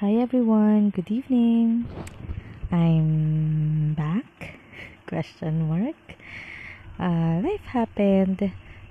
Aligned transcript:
Hi 0.00 0.16
everyone, 0.16 0.96
good 0.96 1.12
evening. 1.12 1.84
I'm 2.72 3.92
back. 3.92 4.56
Question 5.04 5.68
mark. 5.68 6.16
Uh, 6.96 7.44
life 7.44 7.68
happened, 7.68 8.40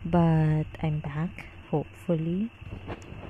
but 0.05 0.69
I'm 0.85 1.01
back. 1.01 1.49
Hopefully, 1.73 2.53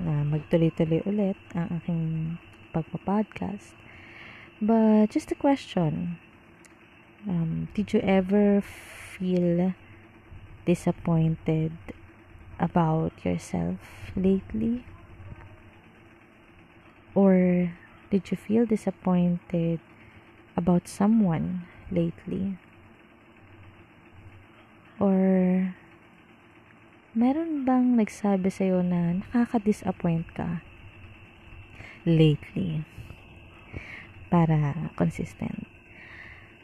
na 0.03 0.27
magtuloy-tuloy 0.27 1.07
ulit 1.07 1.39
ang 1.55 1.79
aking 1.79 2.35
pagpa-podcast. 2.75 3.71
But 4.59 5.15
just 5.15 5.31
a 5.31 5.39
question. 5.39 6.19
Um, 7.23 7.71
did 7.71 7.95
you 7.95 8.03
ever 8.03 8.59
feel 8.59 9.71
disappointed 10.67 11.79
about 12.59 13.15
yourself 13.23 13.79
lately? 14.19 14.83
Or 17.19 17.67
did 18.07 18.31
you 18.31 18.39
feel 18.39 18.63
disappointed 18.63 19.83
about 20.55 20.87
someone 20.87 21.67
lately? 21.91 22.55
Or 25.03 25.75
meron 27.11 27.67
bang 27.67 27.99
nagsabi 27.99 28.47
sa'yo 28.47 28.79
na 28.79 29.19
nakaka-disappoint 29.19 30.31
ka 30.31 30.63
lately? 32.07 32.87
Para 34.31 34.87
consistent. 34.95 35.67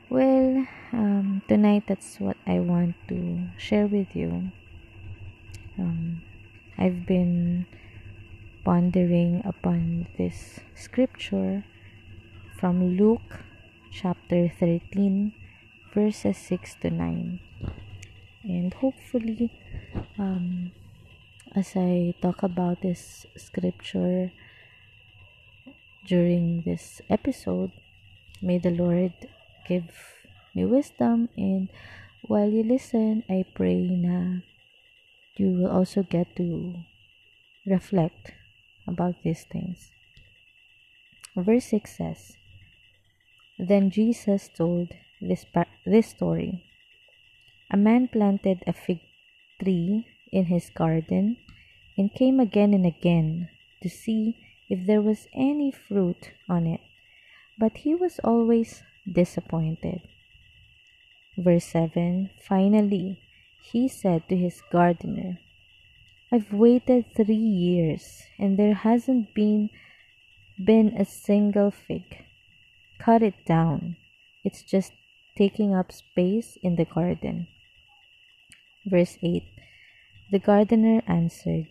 Well, 0.07 0.71
um, 0.95 1.43
tonight 1.51 1.83
that's 1.91 2.15
what 2.23 2.39
I 2.47 2.63
want 2.63 2.95
to 3.11 3.51
share 3.59 3.91
with 3.91 4.15
you. 4.15 4.55
Um, 5.75 6.23
I've 6.79 7.03
been 7.03 7.67
pondering 8.65 9.45
upon 9.45 10.07
this 10.17 10.59
scripture 10.73 11.63
from 12.57 12.97
Luke 12.97 13.45
chapter 13.93 14.49
13, 14.49 15.31
verses 15.93 16.35
6 16.49 16.81
to 16.81 16.89
9. 16.89 17.39
And 18.43 18.73
hopefully, 18.73 19.53
um, 20.17 20.71
as 21.55 21.77
I 21.77 22.15
talk 22.23 22.41
about 22.41 22.81
this 22.81 23.27
scripture 23.37 24.31
during 26.07 26.63
this 26.65 27.01
episode, 27.07 27.69
may 28.41 28.57
the 28.57 28.73
Lord 28.73 29.13
give 29.69 29.93
me 30.55 30.65
wisdom 30.65 31.29
and 31.37 31.69
while 32.25 32.49
you 32.49 32.63
listen, 32.63 33.21
I 33.29 33.45
pray 33.53 33.77
na 33.77 34.41
you 35.37 35.53
will 35.53 35.69
also 35.69 36.01
get 36.01 36.35
to 36.37 36.73
reflect 37.67 38.33
about 38.87 39.15
these 39.23 39.43
things. 39.43 39.91
Verse 41.35 41.65
6 41.65 41.97
says, 41.97 42.37
Then 43.59 43.89
Jesus 43.89 44.47
told 44.47 44.93
this, 45.21 45.45
this 45.85 46.07
story. 46.07 46.63
A 47.71 47.77
man 47.77 48.07
planted 48.07 48.63
a 48.65 48.73
fig 48.73 48.99
tree 49.61 50.05
in 50.31 50.45
his 50.45 50.69
garden 50.69 51.37
and 51.97 52.13
came 52.13 52.39
again 52.39 52.73
and 52.73 52.85
again 52.85 53.49
to 53.81 53.89
see 53.89 54.35
if 54.69 54.85
there 54.85 55.01
was 55.01 55.27
any 55.33 55.71
fruit 55.71 56.31
on 56.49 56.65
it, 56.67 56.81
but 57.59 57.77
he 57.77 57.93
was 57.93 58.19
always 58.23 58.83
disappointed. 59.11 60.01
Verse 61.37 61.65
7 61.65 62.29
Finally, 62.47 63.19
he 63.61 63.87
said 63.87 64.27
to 64.29 64.37
his 64.37 64.61
gardener, 64.71 65.39
I've 66.31 66.51
waited 66.51 67.05
three 67.15 67.35
years 67.35 68.23
and 68.39 68.57
there 68.57 68.73
hasn't 68.73 69.33
been 69.33 69.69
been 70.57 70.95
a 70.97 71.05
single 71.05 71.69
fig. 71.71 72.25
Cut 72.99 73.21
it 73.21 73.45
down. 73.45 73.97
It's 74.43 74.63
just 74.63 74.93
taking 75.37 75.75
up 75.75 75.91
space 75.91 76.57
in 76.63 76.75
the 76.75 76.85
garden. 76.85 77.47
Verse 78.85 79.17
8 79.21 79.43
The 80.31 80.39
gardener 80.39 81.01
answered, 81.07 81.67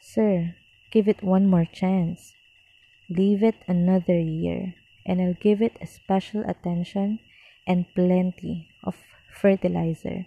Sir, 0.00 0.54
give 0.90 1.08
it 1.08 1.22
one 1.22 1.46
more 1.46 1.66
chance. 1.66 2.34
Leave 3.10 3.42
it 3.42 3.56
another 3.66 4.18
year, 4.18 4.74
and 5.04 5.20
I'll 5.20 5.40
give 5.40 5.60
it 5.60 5.76
a 5.80 5.86
special 5.86 6.44
attention 6.48 7.20
and 7.66 7.86
plenty 7.94 8.68
of 8.84 8.96
fertilizer. 9.32 10.26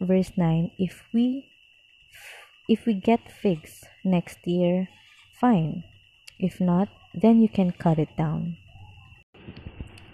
Verse 0.00 0.32
9 0.36 0.72
If 0.78 1.04
we 1.12 1.49
if 2.68 2.84
we 2.84 2.94
get 2.94 3.30
figs 3.30 3.84
next 4.04 4.44
year, 4.46 4.88
fine. 5.38 5.84
If 6.38 6.60
not, 6.60 6.88
then 7.14 7.40
you 7.40 7.48
can 7.48 7.72
cut 7.72 7.98
it 7.98 8.12
down. 8.16 8.56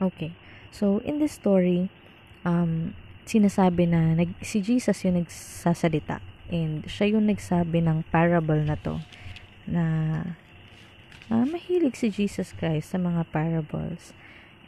Okay. 0.03 0.35
So, 0.71 1.01
in 1.07 1.19
this 1.19 1.33
story, 1.33 1.89
um, 2.45 2.95
sinasabi 3.25 3.89
na 3.89 4.15
nag, 4.15 4.37
si 4.45 4.61
Jesus 4.61 5.03
yung 5.03 5.23
nagsasalita. 5.25 6.21
And 6.47 6.87
siya 6.87 7.19
yung 7.19 7.27
nagsabi 7.27 7.83
ng 7.83 8.07
parable 8.13 8.63
na 8.63 8.79
to. 8.79 9.03
Na 9.67 9.85
uh, 11.31 11.47
mahilig 11.47 11.99
si 11.99 12.09
Jesus 12.11 12.55
Christ 12.55 12.95
sa 12.95 12.99
mga 13.03 13.27
parables. 13.35 14.15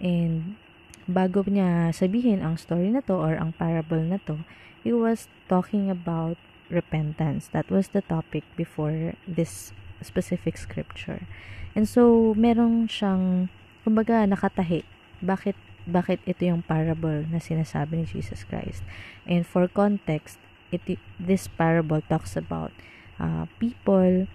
And 0.03 0.59
bago 1.07 1.47
niya 1.47 1.95
sabihin 1.95 2.43
ang 2.43 2.59
story 2.59 2.91
na 2.91 3.01
to 3.07 3.17
or 3.17 3.39
ang 3.39 3.55
parable 3.55 4.03
na 4.03 4.19
to, 4.27 4.43
he 4.83 4.91
was 4.91 5.31
talking 5.47 5.89
about 5.89 6.37
repentance. 6.71 7.49
That 7.53 7.71
was 7.71 7.89
the 7.97 8.03
topic 8.03 8.45
before 8.57 9.15
this 9.27 9.73
specific 10.03 10.57
scripture. 10.57 11.27
And 11.75 11.89
so, 11.89 12.35
merong 12.37 12.89
siyang, 12.89 13.49
kumbaga, 13.85 14.25
nakatahi. 14.29 14.85
Bakit, 15.21 15.57
bakit 15.89 16.21
ito 16.27 16.47
yung 16.47 16.63
parable 16.63 17.27
na 17.29 17.43
sinasabi 17.43 18.03
ni 18.03 18.07
Jesus 18.07 18.45
Christ? 18.45 18.85
And 19.27 19.45
for 19.45 19.67
context, 19.67 20.39
it, 20.71 20.85
this 21.19 21.49
parable 21.49 22.03
talks 22.07 22.37
about 22.37 22.73
uh, 23.19 23.47
people 23.59 24.29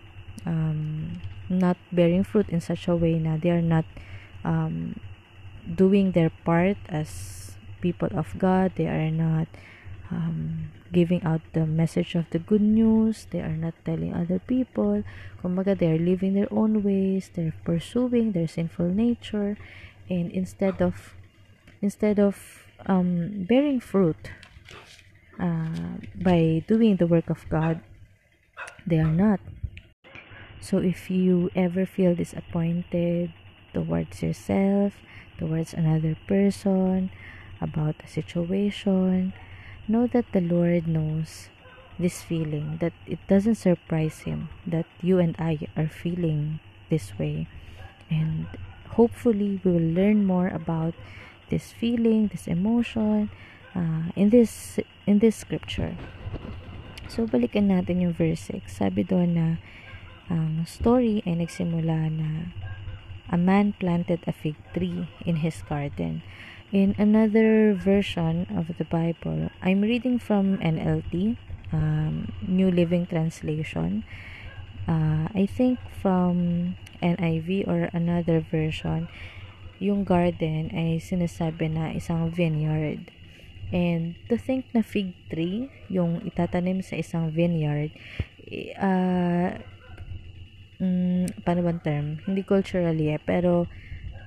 um, 0.45 1.21
not 1.49 1.77
bearing 1.91 2.23
fruit 2.23 2.49
in 2.49 2.61
such 2.61 2.87
a 2.87 2.95
way 2.95 3.19
na 3.19 3.37
they 3.37 3.51
are 3.51 3.63
not 3.63 3.85
um, 4.43 4.99
doing 5.63 6.11
their 6.11 6.31
part 6.43 6.77
as 6.89 7.53
people 7.81 8.09
of 8.15 8.35
God. 8.37 8.73
They 8.75 8.87
are 8.87 9.11
not 9.11 9.47
um, 10.13 10.69
giving 10.93 11.23
out 11.23 11.41
the 11.53 11.65
message 11.65 12.13
of 12.13 12.29
the 12.29 12.39
good 12.39 12.61
news. 12.61 13.25
They 13.31 13.41
are 13.41 13.57
not 13.57 13.73
telling 13.83 14.13
other 14.13 14.39
people. 14.39 15.03
Kumbaga, 15.41 15.77
they 15.77 15.89
are 15.89 15.97
living 15.97 16.33
their 16.37 16.51
own 16.53 16.83
ways. 16.83 17.31
They're 17.33 17.57
pursuing 17.65 18.31
their 18.31 18.47
sinful 18.47 18.93
nature. 18.93 19.57
And 20.09 20.31
instead 20.31 20.81
of, 20.81 21.15
instead 21.81 22.19
of 22.19 22.37
um, 22.85 23.45
bearing 23.49 23.79
fruit 23.79 24.29
uh, 25.39 25.97
by 26.15 26.63
doing 26.67 26.97
the 26.97 27.07
work 27.07 27.29
of 27.29 27.49
God, 27.49 27.81
they 28.85 28.99
are 28.99 29.11
not. 29.11 29.39
So 30.61 30.77
if 30.77 31.09
you 31.09 31.49
ever 31.55 31.85
feel 31.85 32.15
disappointed 32.15 33.33
towards 33.73 34.21
yourself, 34.21 34.93
towards 35.37 35.73
another 35.73 36.15
person, 36.27 37.11
about 37.59 37.95
a 38.03 38.07
situation, 38.07 39.33
know 39.87 40.07
that 40.07 40.25
the 40.31 40.41
Lord 40.41 40.87
knows 40.87 41.49
this 41.99 42.21
feeling, 42.21 42.77
that 42.81 42.93
it 43.05 43.19
doesn't 43.27 43.55
surprise 43.55 44.25
Him 44.25 44.49
that 44.65 44.85
you 45.01 45.19
and 45.19 45.35
I 45.37 45.67
are 45.77 45.87
feeling 45.87 46.59
this 46.89 47.17
way. 47.19 47.47
And 48.09 48.47
hopefully, 48.97 49.61
we 49.63 49.71
will 49.71 49.93
learn 49.93 50.25
more 50.25 50.47
about 50.47 50.93
this 51.49 51.71
feeling, 51.71 52.27
this 52.27 52.47
emotion 52.47 53.29
uh, 53.75 54.09
in 54.15 54.29
this 54.29 54.79
in 55.05 55.19
this 55.19 55.35
scripture. 55.35 55.95
So, 57.09 57.27
balikan 57.29 57.69
natin 57.69 58.01
yung 58.01 58.15
verse 58.15 58.49
6. 58.49 58.73
Sabi 58.73 59.05
doon 59.05 59.37
na 59.37 59.47
ang 60.31 60.65
story 60.65 61.21
ay 61.27 61.37
nagsimula 61.37 62.09
na 62.09 62.49
a 63.29 63.37
man 63.37 63.75
planted 63.77 64.23
a 64.25 64.33
fig 64.33 64.55
tree 64.71 65.09
in 65.25 65.43
his 65.43 65.61
garden 65.67 66.23
in 66.73 66.97
another 66.97 67.77
version 67.77 68.49
of 68.57 68.65
the 68.81 68.83
Bible, 68.83 69.53
I'm 69.61 69.85
reading 69.85 70.17
from 70.17 70.57
NLT, 70.57 71.37
um, 71.71 72.33
New 72.41 72.73
Living 72.73 73.05
Translation. 73.05 74.03
Uh, 74.89 75.29
I 75.37 75.45
think 75.45 75.77
from 76.01 76.75
NIV 76.97 77.69
or 77.69 77.93
another 77.93 78.41
version, 78.41 79.07
yung 79.77 80.01
garden 80.01 80.73
ay 80.73 80.97
sinasabi 80.97 81.69
na 81.69 81.93
isang 81.93 82.33
vineyard. 82.33 83.05
And 83.69 84.17
to 84.33 84.35
think 84.41 84.65
na 84.73 84.81
fig 84.81 85.13
tree, 85.29 85.69
yung 85.93 86.25
itatanim 86.25 86.81
sa 86.81 86.97
isang 86.97 87.29
vineyard, 87.29 87.93
uh, 88.81 89.61
um, 90.81 91.29
paano 91.45 91.61
bang 91.69 91.81
term? 91.85 92.05
Hindi 92.25 92.41
culturally 92.41 93.13
eh, 93.13 93.21
pero 93.21 93.69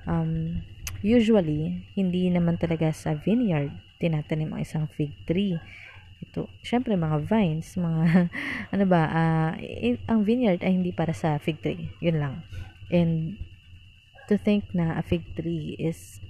um, 0.07 0.63
Usually, 1.05 1.85
hindi 1.93 2.29
naman 2.29 2.57
talaga 2.57 2.89
sa 2.93 3.13
vineyard 3.13 3.73
tinatanim 3.97 4.53
ang 4.53 4.61
isang 4.61 4.85
fig 4.89 5.13
tree. 5.25 5.57
Ito, 6.21 6.49
syempre 6.65 6.97
mga 6.97 7.25
vines, 7.29 7.77
mga 7.77 8.29
ano 8.73 8.85
ba, 8.89 9.01
uh, 9.09 9.51
ang 10.09 10.21
vineyard 10.25 10.61
ay 10.61 10.77
hindi 10.77 10.93
para 10.93 11.13
sa 11.13 11.37
fig 11.37 11.61
tree. 11.61 11.89
Yun 12.01 12.17
lang. 12.21 12.35
And 12.89 13.37
to 14.29 14.37
think 14.37 14.73
na 14.73 14.97
a 14.97 15.03
fig 15.03 15.35
tree 15.37 15.75
is 15.77 16.21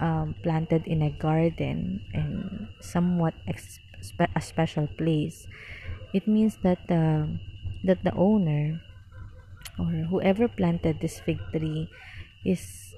um, 0.00 0.34
planted 0.42 0.84
in 0.84 1.00
a 1.00 1.12
garden 1.12 2.02
and 2.12 2.68
somewhat 2.80 3.34
a 3.48 4.40
special 4.40 4.88
place, 4.98 5.46
it 6.12 6.28
means 6.28 6.60
that 6.62 6.82
uh, 6.90 7.28
that 7.84 8.04
the 8.04 8.14
owner 8.16 8.80
or 9.78 10.06
whoever 10.08 10.46
planted 10.46 11.00
this 11.00 11.18
fig 11.20 11.40
tree 11.50 11.88
is 12.44 12.93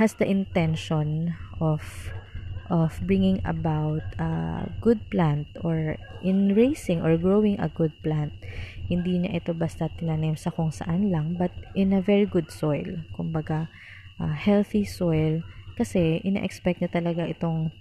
has 0.00 0.16
the 0.16 0.28
intention 0.28 1.36
of 1.60 1.82
of 2.72 2.96
bringing 3.04 3.44
about 3.44 4.00
a 4.16 4.64
good 4.80 5.04
plant 5.12 5.44
or 5.60 6.00
in 6.24 6.56
raising 6.56 7.04
or 7.04 7.20
growing 7.20 7.60
a 7.60 7.68
good 7.68 7.92
plant. 8.00 8.32
Hindi 8.88 9.20
niya 9.20 9.44
ito 9.44 9.52
basta 9.52 9.92
tinanim 9.92 10.40
sa 10.40 10.48
kung 10.48 10.72
saan 10.72 11.12
lang 11.12 11.36
but 11.36 11.52
in 11.76 11.92
a 11.92 12.00
very 12.00 12.24
good 12.24 12.48
soil. 12.48 13.04
Kumbaga 13.12 13.68
uh, 14.16 14.32
healthy 14.32 14.88
soil. 14.88 15.44
Kasi 15.76 16.24
ina-expect 16.24 16.80
niya 16.80 16.92
talaga 16.92 17.28
itong 17.28 17.72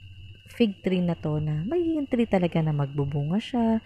fig 0.52 0.84
tree 0.84 1.00
na 1.00 1.16
to 1.16 1.40
na 1.40 1.64
magiging 1.64 2.08
tree 2.12 2.28
talaga 2.28 2.60
na 2.60 2.76
magbubunga 2.76 3.40
siya. 3.40 3.80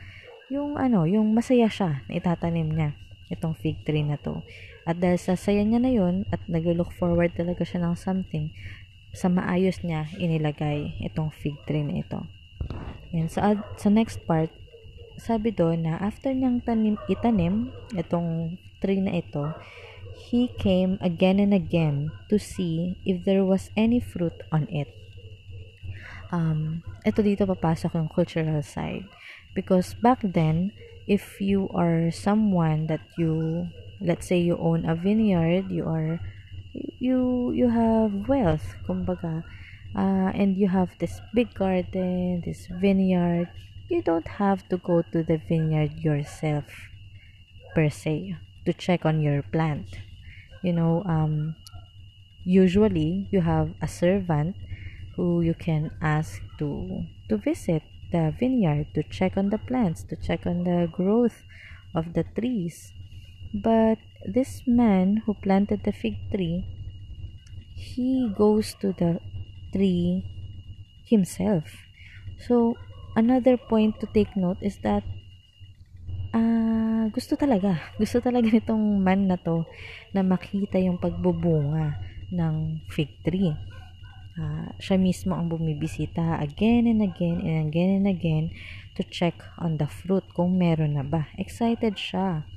Yung 0.50 0.77
ano 0.77 1.06
yung 1.06 1.33
masaya 1.38 1.69
siya 1.69 2.01
na 2.10 2.13
itatanim 2.18 2.69
niya 2.74 2.98
itong 3.33 3.57
fig 3.57 3.81
tree 3.86 4.06
na 4.06 4.18
to. 4.22 4.45
At 4.86 5.01
dahil 5.01 5.18
sa 5.18 5.33
niya 5.50 5.81
na 5.81 5.89
yun, 5.89 6.30
at 6.30 6.42
nag-look 6.45 6.94
forward 6.94 7.33
talaga 7.33 7.66
siya 7.66 7.81
ng 7.86 7.95
something, 7.98 8.54
sa 9.16 9.31
maayos 9.31 9.81
niya 9.81 10.12
inilagay 10.19 11.00
itong 11.07 11.31
fig 11.31 11.56
tree 11.66 11.81
na 11.81 12.04
ito. 12.04 12.27
Yan. 13.16 13.31
Sa, 13.31 13.56
sa 13.80 13.89
next 13.89 14.22
part, 14.27 14.51
sabi 15.16 15.56
doon 15.56 15.88
na 15.88 15.95
after 16.04 16.36
niyang 16.36 16.60
tanim, 16.60 17.00
itanim 17.07 17.72
itong 17.95 18.60
tree 18.83 19.00
na 19.00 19.24
ito, 19.24 19.56
he 20.30 20.51
came 20.60 21.00
again 21.00 21.39
and 21.39 21.56
again 21.56 22.12
to 22.27 22.36
see 22.36 23.00
if 23.07 23.24
there 23.24 23.48
was 23.48 23.72
any 23.80 24.04
fruit 24.04 24.36
on 24.51 24.68
it. 24.68 24.92
Um, 26.36 26.83
ito 27.07 27.24
dito 27.24 27.48
papasok 27.48 27.95
yung 27.95 28.12
cultural 28.12 28.60
side. 28.60 29.07
Because 29.56 29.95
back 29.95 30.19
then, 30.19 30.75
if 31.07 31.40
you 31.42 31.69
are 31.74 32.12
someone 32.12 32.88
that 32.88 33.02
you 33.18 33.68
let's 34.02 34.28
say 34.28 34.38
you 34.38 34.57
own 34.57 34.86
a 34.86 34.96
vineyard 34.96 35.69
you 35.72 35.86
are 35.86 36.19
you 36.74 37.52
you 37.52 37.69
have 37.69 38.28
wealth 38.28 38.75
kumbaga 38.86 39.44
uh, 39.96 40.30
and 40.36 40.57
you 40.57 40.68
have 40.68 40.92
this 41.00 41.22
big 41.34 41.54
garden 41.54 42.42
this 42.44 42.68
vineyard 42.81 43.48
you 43.88 44.02
don't 44.02 44.42
have 44.42 44.68
to 44.68 44.78
go 44.78 45.02
to 45.13 45.22
the 45.24 45.38
vineyard 45.38 45.94
yourself 46.02 46.66
per 47.75 47.90
se 47.90 48.36
to 48.66 48.74
check 48.74 49.06
on 49.06 49.22
your 49.22 49.44
plant. 49.44 49.86
You 50.63 50.74
know 50.74 51.04
um 51.06 51.56
usually 52.44 53.28
you 53.30 53.42
have 53.42 53.74
a 53.81 53.88
servant 53.88 54.56
who 55.16 55.42
you 55.42 55.54
can 55.54 55.92
ask 56.01 56.42
to 56.58 57.06
to 57.30 57.38
visit 57.38 57.84
the 58.12 58.34
vineyard 58.38 58.88
to 58.94 59.04
check 59.04 59.38
on 59.38 59.50
the 59.50 59.57
plants, 59.57 60.04
to 60.04 60.16
check 60.16 60.46
on 60.46 60.63
the 60.63 60.88
growth 60.92 61.44
of 61.94 62.13
the 62.13 62.24
trees. 62.36 62.92
But 63.54 64.00
this 64.25 64.68
man 64.68 65.24
who 65.25 65.34
planted 65.34 65.84
the 65.84 65.94
fig 65.94 66.18
tree, 66.31 66.66
he 67.75 68.31
goes 68.36 68.75
to 68.81 68.94
the 68.94 69.19
tree 69.72 70.24
himself. 71.06 71.63
So, 72.48 72.75
another 73.16 73.57
point 73.57 74.00
to 74.02 74.08
take 74.08 74.36
note 74.36 74.60
is 74.62 74.78
that 74.84 75.04
uh, 76.34 77.08
gusto 77.16 77.36
talaga, 77.36 77.80
gusto 78.01 78.19
talaga 78.19 78.51
nitong 78.51 79.00
man 79.00 79.28
na 79.28 79.38
to 79.40 79.63
na 80.12 80.24
makita 80.24 80.81
yung 80.81 81.00
pagbubunga 81.00 81.96
ng 82.34 82.81
fig 82.92 83.12
tree 83.24 83.56
uh, 84.40 84.70
siya 84.80 85.00
mismo 85.00 85.36
ang 85.36 85.52
bumibisita 85.52 86.40
again 86.40 86.88
and 86.88 87.02
again 87.04 87.40
and 87.44 87.72
again 87.72 87.92
and 88.02 88.08
again 88.08 88.46
to 88.96 89.04
check 89.04 89.36
on 89.60 89.76
the 89.76 89.88
fruit 89.88 90.24
kung 90.32 90.56
meron 90.56 90.96
na 90.96 91.04
ba. 91.04 91.28
Excited 91.36 92.00
siya. 92.00 92.48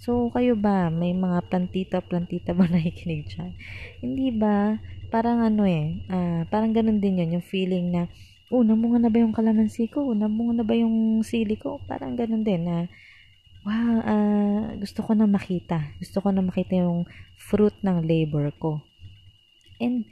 So, 0.00 0.32
kayo 0.32 0.56
ba, 0.56 0.88
may 0.88 1.12
mga 1.12 1.44
plantita-plantita 1.52 2.56
ba 2.56 2.64
nakikinig 2.72 3.28
dyan? 3.28 3.52
Hindi 4.00 4.32
ba? 4.32 4.80
Parang 5.12 5.44
ano 5.44 5.66
eh, 5.68 6.00
uh, 6.08 6.46
parang 6.48 6.72
ganun 6.72 7.02
din 7.02 7.20
yun, 7.20 7.36
yung 7.36 7.44
feeling 7.44 7.92
na, 7.92 8.08
oh, 8.48 8.64
namunga 8.64 9.02
na 9.02 9.10
ba 9.12 9.20
yung 9.20 9.36
kalamansi 9.36 9.90
ko? 9.92 10.14
Namunga 10.16 10.62
na 10.62 10.64
ba 10.64 10.72
yung 10.72 11.20
sili 11.20 11.58
ko? 11.58 11.82
Parang 11.84 12.16
ganun 12.16 12.46
din 12.46 12.64
na, 12.64 12.88
wow, 13.66 14.00
uh, 14.00 14.64
gusto 14.80 15.04
ko 15.04 15.12
na 15.12 15.28
makita. 15.28 15.92
Gusto 16.00 16.24
ko 16.24 16.32
na 16.32 16.40
makita 16.40 16.80
yung 16.80 17.04
fruit 17.36 17.76
ng 17.84 18.00
labor 18.00 18.54
ko. 18.56 18.80
And, 19.82 20.08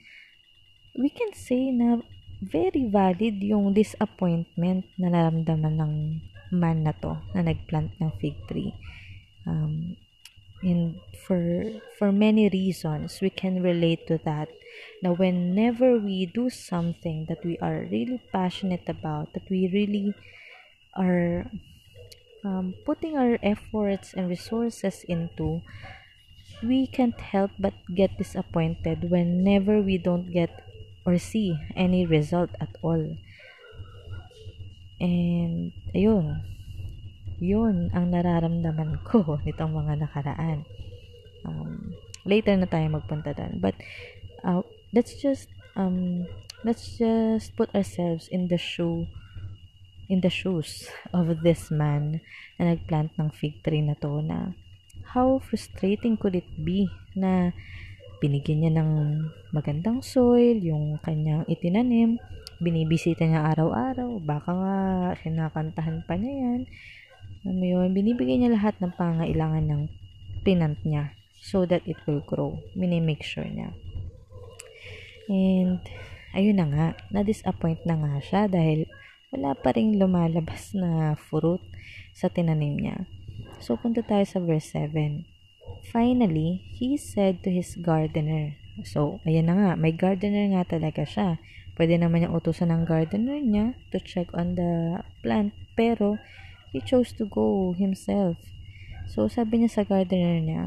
we 0.99 1.09
can 1.09 1.31
say 1.31 1.71
na 1.71 2.03
very 2.43 2.91
valid 2.91 3.39
yung 3.39 3.71
disappointment 3.71 4.83
na 4.99 5.15
naramdaman 5.15 5.79
ng 5.79 5.95
man 6.51 6.83
na 6.83 6.91
to 6.99 7.15
na 7.35 7.47
nagplant 7.47 7.95
ng 8.03 8.11
fig 8.19 8.35
tree. 8.51 8.75
Um, 9.47 9.95
and 10.63 10.99
for 11.23 11.63
for 11.99 12.11
many 12.11 12.51
reasons 12.51 13.23
we 13.23 13.31
can 13.31 13.63
relate 13.63 14.07
to 14.11 14.19
that 14.27 14.51
now 15.03 15.15
whenever 15.15 15.99
we 15.99 16.27
do 16.27 16.51
something 16.51 17.27
that 17.31 17.39
we 17.47 17.55
are 17.63 17.87
really 17.91 18.19
passionate 18.35 18.83
about 18.91 19.33
that 19.35 19.47
we 19.47 19.71
really 19.71 20.15
are 20.99 21.47
um, 22.43 22.75
putting 22.85 23.17
our 23.17 23.39
efforts 23.43 24.15
and 24.15 24.29
resources 24.29 25.07
into 25.07 25.63
we 26.63 26.87
can't 26.91 27.21
help 27.21 27.51
but 27.59 27.75
get 27.95 28.19
disappointed 28.19 29.11
whenever 29.11 29.81
we 29.81 29.97
don't 29.97 30.33
get 30.35 30.68
or 31.07 31.19
see 31.19 31.59
any 31.77 32.07
result 32.07 32.51
at 32.61 32.71
all. 32.83 33.17
And, 34.99 35.71
ayun, 35.95 36.43
yun 37.39 37.91
ang 37.95 38.11
nararamdaman 38.11 39.03
ko 39.09 39.39
nitong 39.47 39.73
mga 39.75 39.95
nakaraan. 40.07 40.67
Um, 41.47 41.95
later 42.27 42.59
na 42.59 42.67
tayo 42.67 42.87
magpunta 42.91 43.31
doon. 43.35 43.63
But, 43.63 43.79
uh, 44.43 44.67
let's 44.91 45.15
just, 45.23 45.47
um, 45.79 46.27
let's 46.67 46.99
just 46.99 47.55
put 47.55 47.71
ourselves 47.75 48.27
in 48.29 48.51
the 48.51 48.59
shoe, 48.59 49.07
in 50.11 50.21
the 50.21 50.31
shoes 50.31 50.91
of 51.15 51.47
this 51.47 51.71
man 51.71 52.21
na 52.59 52.75
nagplant 52.75 53.15
ng 53.17 53.31
fig 53.31 53.63
tree 53.63 53.83
na 53.83 53.95
to 54.03 54.19
na 54.19 54.53
how 55.15 55.41
frustrating 55.41 56.19
could 56.19 56.37
it 56.37 56.49
be 56.61 56.91
na 57.17 57.55
binigyan 58.19 58.59
niya 58.63 58.73
ng 58.83 58.91
magandang 59.55 60.03
soil, 60.03 60.59
yung 60.59 60.99
kanyang 61.03 61.47
itinanim, 61.47 62.19
binibisita 62.59 63.23
niya 63.23 63.47
araw-araw, 63.55 64.19
baka 64.19 64.51
nga 64.51 64.77
kinakantahan 65.23 66.03
pa 66.03 66.19
niya 66.19 66.35
yan. 66.35 66.61
Ano 67.47 67.63
yun, 67.63 67.95
binibigay 67.95 68.43
niya 68.43 68.55
lahat 68.59 68.75
ng 68.83 68.93
pangailangan 68.99 69.65
ng 69.71 69.83
pinant 70.43 70.79
niya 70.83 71.15
so 71.39 71.63
that 71.63 71.87
it 71.87 71.99
will 72.05 72.23
grow. 72.27 72.59
Minimake 72.75 73.23
sure 73.23 73.47
niya. 73.47 73.71
And, 75.31 75.79
ayun 76.35 76.59
na 76.59 76.67
nga, 76.67 76.87
na-disappoint 77.15 77.87
na 77.87 77.95
nga 77.95 78.15
siya 78.19 78.43
dahil 78.51 78.91
wala 79.31 79.55
pa 79.55 79.77
rin 79.77 80.01
lumalabas 80.01 80.75
na 80.75 81.15
fruit 81.15 81.63
sa 82.17 82.27
tinanim 82.27 82.75
niya. 82.75 83.07
So, 83.63 83.79
punta 83.79 84.03
tayo 84.03 84.25
sa 84.27 84.43
verse 84.43 84.75
7. 84.75 85.38
Finally, 85.89 86.69
he 86.77 87.01
said 87.01 87.41
to 87.41 87.49
his 87.49 87.73
gardener. 87.81 88.61
So, 88.85 89.25
ayan 89.25 89.49
na 89.49 89.55
nga, 89.57 89.71
may 89.75 89.97
gardener 89.97 90.53
nga 90.53 90.77
talaga 90.77 91.09
siya. 91.09 91.41
Pwede 91.81 91.97
naman 91.97 92.21
niyang 92.21 92.37
utusan 92.37 92.69
ng 92.69 92.85
gardener 92.85 93.41
niya 93.41 93.73
to 93.89 93.97
check 93.97 94.29
on 94.37 94.53
the 94.55 95.01
plant. 95.25 95.57
Pero, 95.73 96.21
he 96.77 96.85
chose 96.85 97.17
to 97.17 97.25
go 97.25 97.73
himself. 97.73 98.37
So, 99.09 99.33
sabi 99.33 99.65
niya 99.65 99.81
sa 99.81 99.89
gardener 99.89 100.45
niya, 100.45 100.65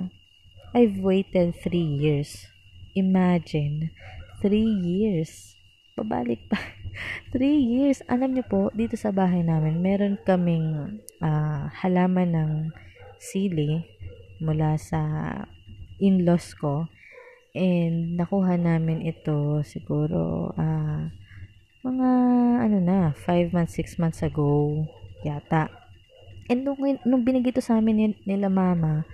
I've 0.73 0.97
waited 0.97 1.53
three 1.53 1.85
years. 1.85 2.49
Imagine, 2.97 3.93
three 4.41 4.65
years. 4.65 5.53
Pabalik 5.93 6.49
pa. 6.49 6.57
three 7.35 7.61
years. 7.61 8.01
Alam 8.09 8.33
niyo 8.33 8.47
po, 8.49 8.73
dito 8.73 8.97
sa 8.97 9.13
bahay 9.13 9.45
namin, 9.45 9.85
meron 9.85 10.17
kaming 10.25 10.97
uh, 11.21 11.69
halaman 11.77 12.33
ng 12.33 12.51
sili 13.21 13.85
mula 14.41 14.75
sa 14.81 14.99
in-laws 16.01 16.57
ko. 16.57 16.89
And 17.53 18.17
nakuha 18.17 18.57
namin 18.57 19.05
ito 19.05 19.61
siguro 19.61 20.51
uh, 20.55 21.01
mga 21.81 22.09
ano 22.65 22.77
na, 22.81 22.99
5 23.13 23.53
months, 23.53 23.77
6 23.77 24.01
months 24.01 24.21
ago 24.25 24.85
yata. 25.21 25.69
And 26.49 26.65
nung, 26.67 26.81
nung 27.05 27.23
binigay 27.23 27.53
to 27.55 27.63
sa 27.63 27.79
amin 27.79 28.17
nila 28.25 28.49
mama, 28.49 29.07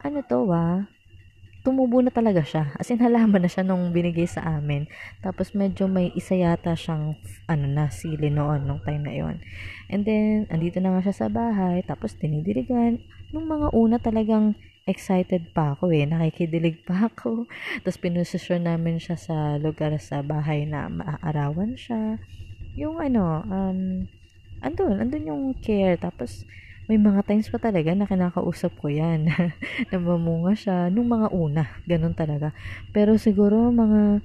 ano 0.00 0.24
to 0.24 0.48
ah, 0.50 0.88
tumubo 1.60 2.00
na 2.00 2.08
talaga 2.12 2.40
siya. 2.40 2.72
As 2.76 2.88
in, 2.88 3.00
halaman 3.04 3.44
na 3.44 3.50
siya 3.50 3.64
nung 3.64 3.92
binigay 3.92 4.26
sa 4.26 4.58
amin. 4.58 4.88
Tapos, 5.20 5.52
medyo 5.52 5.86
may 5.86 6.12
isa 6.16 6.36
yata 6.36 6.72
siyang, 6.72 7.16
ano 7.46 7.64
na, 7.68 7.92
sili 7.92 8.32
noon, 8.32 8.64
nung 8.64 8.80
time 8.80 9.04
na 9.04 9.14
yon 9.14 9.36
And 9.92 10.02
then, 10.08 10.48
andito 10.48 10.80
na 10.80 10.96
nga 10.96 11.04
siya 11.08 11.26
sa 11.26 11.28
bahay. 11.28 11.84
Tapos, 11.84 12.16
tinidirigan. 12.16 13.04
Nung 13.30 13.46
mga 13.46 13.76
una 13.76 13.96
talagang 14.00 14.56
excited 14.90 15.54
pa 15.54 15.78
ako 15.78 15.94
eh. 15.94 16.04
Nakikidilig 16.04 16.82
pa 16.82 17.02
ako. 17.08 17.46
Tapos 17.86 17.98
pinusisyon 18.02 18.66
namin 18.66 18.98
siya 18.98 19.14
sa 19.14 19.36
lugar 19.56 19.94
sa 20.02 20.20
bahay 20.26 20.66
na 20.66 20.90
maaarawan 20.90 21.78
siya. 21.78 22.18
Yung 22.74 22.98
ano, 22.98 23.46
um, 23.46 24.10
andun, 24.60 25.00
andun 25.00 25.30
yung 25.30 25.44
care. 25.56 25.96
Tapos, 25.96 26.44
may 26.90 26.98
mga 26.98 27.22
times 27.22 27.46
pa 27.46 27.62
talaga 27.62 27.94
na 27.94 28.10
kinakausap 28.10 28.74
ko 28.82 28.90
yan. 28.90 29.30
Namamunga 29.94 30.58
siya. 30.58 30.76
Nung 30.90 31.06
mga 31.06 31.30
una, 31.30 31.64
ganun 31.86 32.18
talaga. 32.18 32.50
Pero 32.90 33.14
siguro 33.14 33.70
mga 33.70 34.18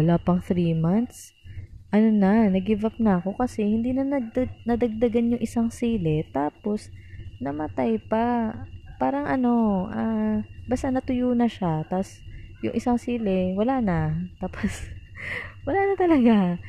wala 0.00 0.16
pang 0.16 0.40
3 0.40 0.72
months, 0.72 1.36
ano 1.90 2.08
na, 2.14 2.46
nag-give 2.46 2.86
up 2.86 2.96
na 3.02 3.18
ako 3.18 3.34
kasi 3.34 3.66
hindi 3.66 3.90
na 3.90 4.06
nadag- 4.06 4.62
nadagdagan 4.62 5.36
yung 5.36 5.42
isang 5.42 5.68
sili. 5.68 6.22
Tapos, 6.30 6.88
namatay 7.42 7.98
pa. 7.98 8.54
Parang 9.00 9.24
ano, 9.24 9.88
uh, 9.88 10.44
basta 10.68 10.92
natuyo 10.92 11.32
na 11.32 11.48
siya. 11.48 11.88
Tapos, 11.88 12.20
yung 12.60 12.76
isang 12.76 13.00
sili, 13.00 13.56
wala 13.56 13.80
na. 13.80 14.12
Tapos, 14.44 14.84
wala 15.64 15.88
na 15.88 15.96
talaga. 15.96 16.60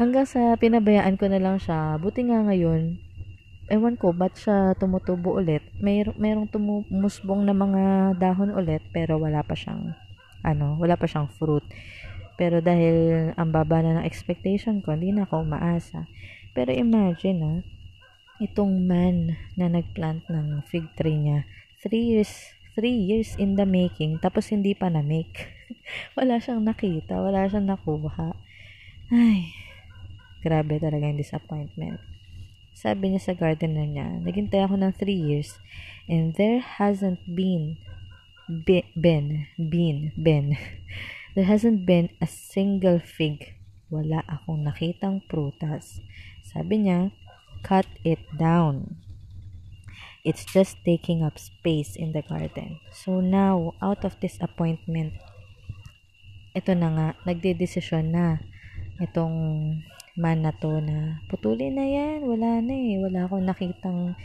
Hanggang 0.00 0.24
sa 0.24 0.56
pinabayaan 0.56 1.20
ko 1.20 1.28
na 1.28 1.36
lang 1.36 1.60
siya. 1.60 2.00
Buti 2.00 2.24
nga 2.24 2.40
ngayon, 2.40 2.96
ewan 3.68 4.00
ko, 4.00 4.16
ba't 4.16 4.32
siya 4.32 4.72
tumutubo 4.80 5.36
ulit? 5.36 5.60
May, 5.76 6.08
merong 6.16 6.48
tumusbong 6.48 7.44
na 7.44 7.52
mga 7.52 8.16
dahon 8.16 8.56
ulit, 8.56 8.80
pero 8.88 9.20
wala 9.20 9.44
pa 9.44 9.52
siyang, 9.52 9.92
ano, 10.40 10.80
wala 10.80 10.96
pa 10.96 11.04
siyang 11.04 11.28
fruit. 11.28 11.68
Pero 12.34 12.58
dahil 12.58 13.30
ang 13.38 13.54
baba 13.54 13.84
na 13.84 14.00
ng 14.00 14.08
expectation 14.08 14.82
ko, 14.82 14.96
hindi 14.96 15.14
na 15.14 15.28
ako 15.28 15.46
umaasa. 15.46 16.10
Pero 16.56 16.74
imagine, 16.74 17.38
ah, 17.44 17.60
itong 18.42 18.82
man 18.82 19.38
na 19.54 19.70
nagplant 19.70 20.26
ng 20.26 20.66
fig 20.66 20.90
tree 20.98 21.14
niya, 21.14 21.46
3 21.84 21.92
years, 21.92 22.32
3 22.74 22.88
years 22.88 23.36
in 23.36 23.60
the 23.60 23.68
making, 23.68 24.16
tapos 24.24 24.48
hindi 24.48 24.72
pa 24.72 24.88
na-make. 24.88 25.52
wala 26.16 26.40
siyang 26.40 26.64
nakita, 26.64 27.20
wala 27.20 27.44
siyang 27.44 27.68
nakuha. 27.68 28.32
Ay, 29.12 29.52
grabe 30.40 30.80
talaga 30.80 31.04
yung 31.04 31.20
disappointment. 31.20 32.00
Sabi 32.74 33.12
niya 33.12 33.22
sa 33.22 33.36
gardener 33.36 33.84
niya, 33.84 34.18
naghintay 34.24 34.64
ako 34.64 34.80
ng 34.80 34.92
3 34.96 35.12
years 35.12 35.60
and 36.08 36.32
there 36.40 36.58
hasn't 36.58 37.20
been 37.28 37.78
be, 38.48 38.84
been, 38.96 39.46
been, 39.56 40.12
been, 40.16 40.56
there 41.34 41.48
hasn't 41.48 41.86
been 41.86 42.10
a 42.20 42.26
single 42.26 43.00
fig. 43.00 43.56
Wala 43.88 44.24
akong 44.26 44.64
nakitang 44.64 45.22
prutas. 45.28 46.00
Sabi 46.44 46.84
niya, 46.88 47.12
cut 47.62 47.86
it 48.04 48.20
down. 48.36 49.03
It's 50.24 50.48
just 50.48 50.80
taking 50.88 51.20
up 51.20 51.36
space 51.36 52.00
in 52.00 52.16
the 52.16 52.24
garden. 52.24 52.80
So 52.96 53.20
now, 53.20 53.76
out 53.84 54.08
of 54.08 54.16
disappointment, 54.24 55.20
ito 56.56 56.72
na 56.72 56.88
nga, 56.96 57.08
nagde-desisyon 57.28 58.08
na 58.08 58.40
itong 59.04 59.36
man 60.16 60.46
na 60.46 60.54
to 60.56 60.80
na 60.80 61.20
putulin 61.28 61.76
na 61.76 61.84
yan, 61.84 62.24
wala 62.24 62.62
na 62.64 62.72
eh. 62.72 62.96
Wala 63.04 63.28
akong 63.28 63.44
nakitang 63.44 64.16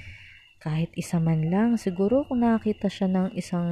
kahit 0.64 0.94
isa 0.96 1.20
man 1.20 1.52
lang. 1.52 1.76
Siguro 1.76 2.24
kung 2.24 2.48
nakakita 2.48 2.88
siya 2.88 3.12
ng 3.12 3.28
isang 3.36 3.68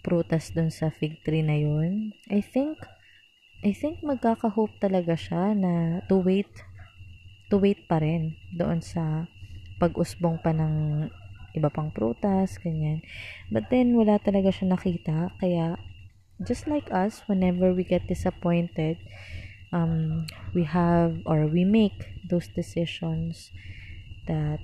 prutas 0.00 0.52
dun 0.56 0.68
sa 0.68 0.88
fig 0.88 1.20
tree 1.20 1.44
na 1.44 1.56
yun, 1.56 2.16
I 2.30 2.40
think, 2.40 2.80
I 3.60 3.76
think 3.76 4.00
magkaka-hope 4.04 4.76
talaga 4.80 5.16
siya 5.16 5.56
na 5.56 6.04
to 6.08 6.20
wait, 6.20 6.52
to 7.48 7.60
wait 7.60 7.88
pa 7.88 8.00
rin 8.00 8.36
doon 8.52 8.84
sa 8.84 9.28
pag-usbong 9.84 10.40
pa 10.40 10.56
ng 10.56 11.04
iba 11.52 11.68
pang 11.68 11.92
prutas, 11.92 12.56
ganyan. 12.56 13.04
But 13.52 13.68
then, 13.68 13.92
wala 13.92 14.16
talaga 14.16 14.48
siya 14.48 14.72
nakita. 14.72 15.36
Kaya, 15.36 15.76
just 16.40 16.64
like 16.64 16.88
us, 16.88 17.20
whenever 17.28 17.76
we 17.76 17.84
get 17.84 18.08
disappointed, 18.08 18.96
um, 19.68 20.24
we 20.56 20.64
have 20.64 21.20
or 21.28 21.46
we 21.46 21.68
make 21.68 22.16
those 22.24 22.48
decisions 22.48 23.52
that 24.26 24.58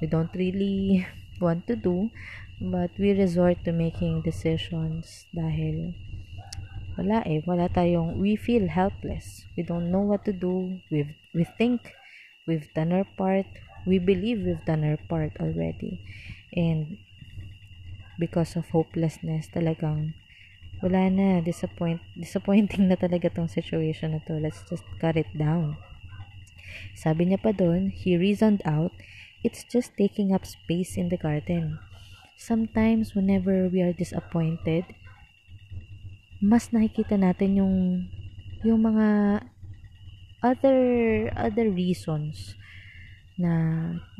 we 0.00 0.06
don't 0.06 0.32
really 0.38 1.04
want 1.42 1.66
to 1.66 1.74
do. 1.74 2.14
But 2.62 2.94
we 2.94 3.10
resort 3.18 3.66
to 3.66 3.74
making 3.74 4.22
decisions 4.22 5.26
dahil 5.34 5.98
wala 6.94 7.26
eh. 7.26 7.42
Wala 7.42 7.66
tayong 7.66 8.22
we 8.22 8.38
feel 8.38 8.70
helpless. 8.70 9.42
We 9.58 9.66
don't 9.66 9.90
know 9.90 10.06
what 10.06 10.22
to 10.30 10.32
do. 10.32 10.78
We 10.86 11.10
we 11.34 11.42
think 11.42 11.90
we've 12.46 12.70
done 12.70 12.94
our 12.94 13.08
part 13.18 13.50
we 13.86 13.98
believe 13.98 14.44
we've 14.44 14.64
done 14.64 14.84
our 14.84 14.98
part 15.08 15.32
already 15.40 16.00
and 16.54 16.98
because 18.18 18.54
of 18.54 18.68
hopelessness 18.70 19.48
talagang 19.50 20.14
wala 20.82 21.06
na, 21.08 21.38
disappoint, 21.38 22.02
disappointing 22.18 22.90
na 22.90 22.98
talaga 22.98 23.30
tong 23.30 23.46
situation 23.46 24.18
na 24.18 24.20
to. 24.26 24.36
Let's 24.36 24.66
just 24.66 24.84
cut 24.98 25.14
it 25.14 25.30
down. 25.30 25.78
Sabi 26.98 27.30
niya 27.30 27.38
pa 27.38 27.54
doon, 27.54 27.94
he 27.94 28.18
reasoned 28.18 28.60
out, 28.66 28.90
it's 29.46 29.62
just 29.62 29.94
taking 29.94 30.34
up 30.34 30.42
space 30.42 30.98
in 30.98 31.08
the 31.08 31.16
garden. 31.16 31.78
Sometimes, 32.34 33.14
whenever 33.14 33.70
we 33.70 33.78
are 33.78 33.94
disappointed, 33.94 34.82
mas 36.42 36.74
nakikita 36.74 37.14
natin 37.14 37.62
yung 37.62 37.76
yung 38.66 38.82
mga 38.82 39.38
other 40.42 40.78
other 41.38 41.70
reasons 41.70 42.58
na 43.40 43.52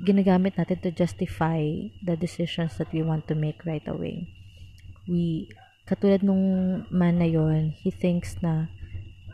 ginagamit 0.00 0.56
natin 0.56 0.80
to 0.80 0.90
justify 0.92 1.60
the 2.00 2.16
decisions 2.16 2.76
that 2.80 2.88
we 2.92 3.04
want 3.04 3.28
to 3.28 3.36
make 3.36 3.60
right 3.68 3.84
away. 3.84 4.28
We 5.04 5.52
Katulad 5.82 6.22
nung 6.22 6.44
man 6.94 7.18
na 7.18 7.26
yon, 7.26 7.74
he 7.74 7.90
thinks 7.90 8.38
na 8.38 8.70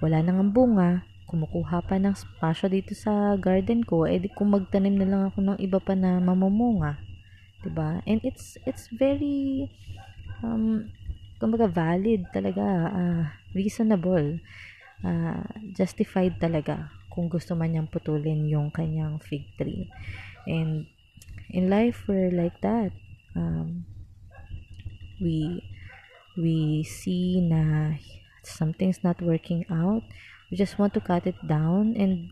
wala 0.01 0.25
nang 0.25 0.41
ang 0.41 0.53
bunga, 0.57 1.05
kumukuha 1.29 1.85
pa 1.85 2.01
ng 2.01 2.17
spasyo 2.17 2.73
dito 2.73 2.97
sa 2.97 3.37
garden 3.37 3.85
ko, 3.85 4.09
eh 4.09 4.17
di 4.17 4.33
kung 4.33 4.57
magtanim 4.57 4.97
na 4.97 5.07
lang 5.07 5.23
ako 5.29 5.39
ng 5.45 5.59
iba 5.61 5.77
pa 5.77 5.93
na 5.93 6.17
mamumunga. 6.17 6.97
'Di 7.61 7.71
ba? 7.71 8.01
And 8.09 8.25
it's 8.25 8.57
it's 8.65 8.89
very 8.89 9.69
um 10.41 10.89
kumbaga 11.37 11.69
valid 11.69 12.25
talaga, 12.33 12.65
uh, 12.91 13.23
reasonable, 13.53 14.41
uh, 15.05 15.45
justified 15.77 16.41
talaga 16.41 16.98
kung 17.19 17.27
gusto 17.27 17.59
man 17.59 17.75
niyang 17.75 17.91
putulin 17.91 18.47
yung 18.47 18.71
kanyang 18.71 19.19
fig 19.19 19.43
tree. 19.59 19.91
And 20.47 20.87
in 21.51 21.67
life 21.67 22.07
we're 22.07 22.31
like 22.31 22.63
that. 22.63 22.95
Um, 23.35 23.83
we 25.19 25.67
we 26.39 26.87
see 26.87 27.43
na 27.43 27.99
something's 28.47 29.03
not 29.03 29.19
working 29.19 29.67
out, 29.67 30.07
we 30.47 30.55
just 30.55 30.79
want 30.79 30.95
to 30.95 31.03
cut 31.03 31.27
it 31.27 31.43
down 31.43 31.99
and 31.99 32.31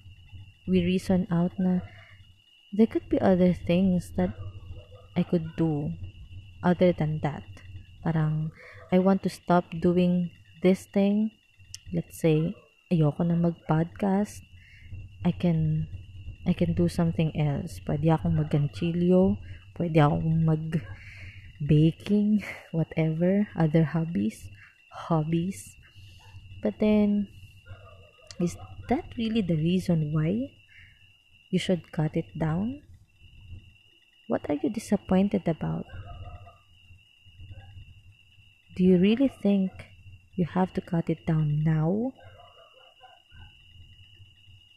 we 0.71 0.87
reason 0.87 1.27
out 1.35 1.51
na 1.59 1.83
there 2.71 2.87
could 2.87 3.11
be 3.11 3.19
other 3.19 3.51
things 3.51 4.15
that 4.15 4.31
I 5.19 5.27
could 5.27 5.59
do 5.59 5.91
other 6.63 6.95
than 6.95 7.19
that. 7.27 7.43
Parang, 8.07 8.55
I 8.95 9.03
want 9.03 9.27
to 9.27 9.31
stop 9.31 9.67
doing 9.75 10.31
this 10.63 10.87
thing. 10.87 11.35
Let's 11.91 12.23
say, 12.23 12.55
ayoko 12.93 13.27
na 13.27 13.35
mag-podcast. 13.35 14.47
I 15.27 15.35
can, 15.35 15.91
I 16.47 16.55
can 16.55 16.79
do 16.79 16.87
something 16.87 17.35
else. 17.35 17.83
Pwede 17.83 18.15
akong 18.15 18.39
mag-ganchilyo. 18.39 19.35
Pwede 19.75 19.99
akong 19.99 20.47
mag 20.47 20.87
baking, 21.59 22.47
whatever, 22.77 23.51
other 23.59 23.91
hobbies, 23.91 24.47
hobbies. 25.11 25.75
But 26.63 26.79
then, 26.79 27.27
is 28.39 28.55
that 28.87 29.19
really 29.19 29.43
the 29.43 29.59
reason 29.59 30.15
why 30.15 30.55
you 31.51 31.59
should 31.59 31.91
cut 31.91 32.15
it 32.15 32.31
down? 32.39 32.87
What 34.31 34.47
are 34.47 34.59
you 34.63 34.71
disappointed 34.71 35.51
about? 35.51 35.91
Do 38.79 38.87
you 38.87 38.99
really 38.99 39.29
think 39.43 39.75
you 40.39 40.47
have 40.55 40.71
to 40.79 40.81
cut 40.81 41.11
it 41.11 41.27
down 41.27 41.67
now? 41.67 42.15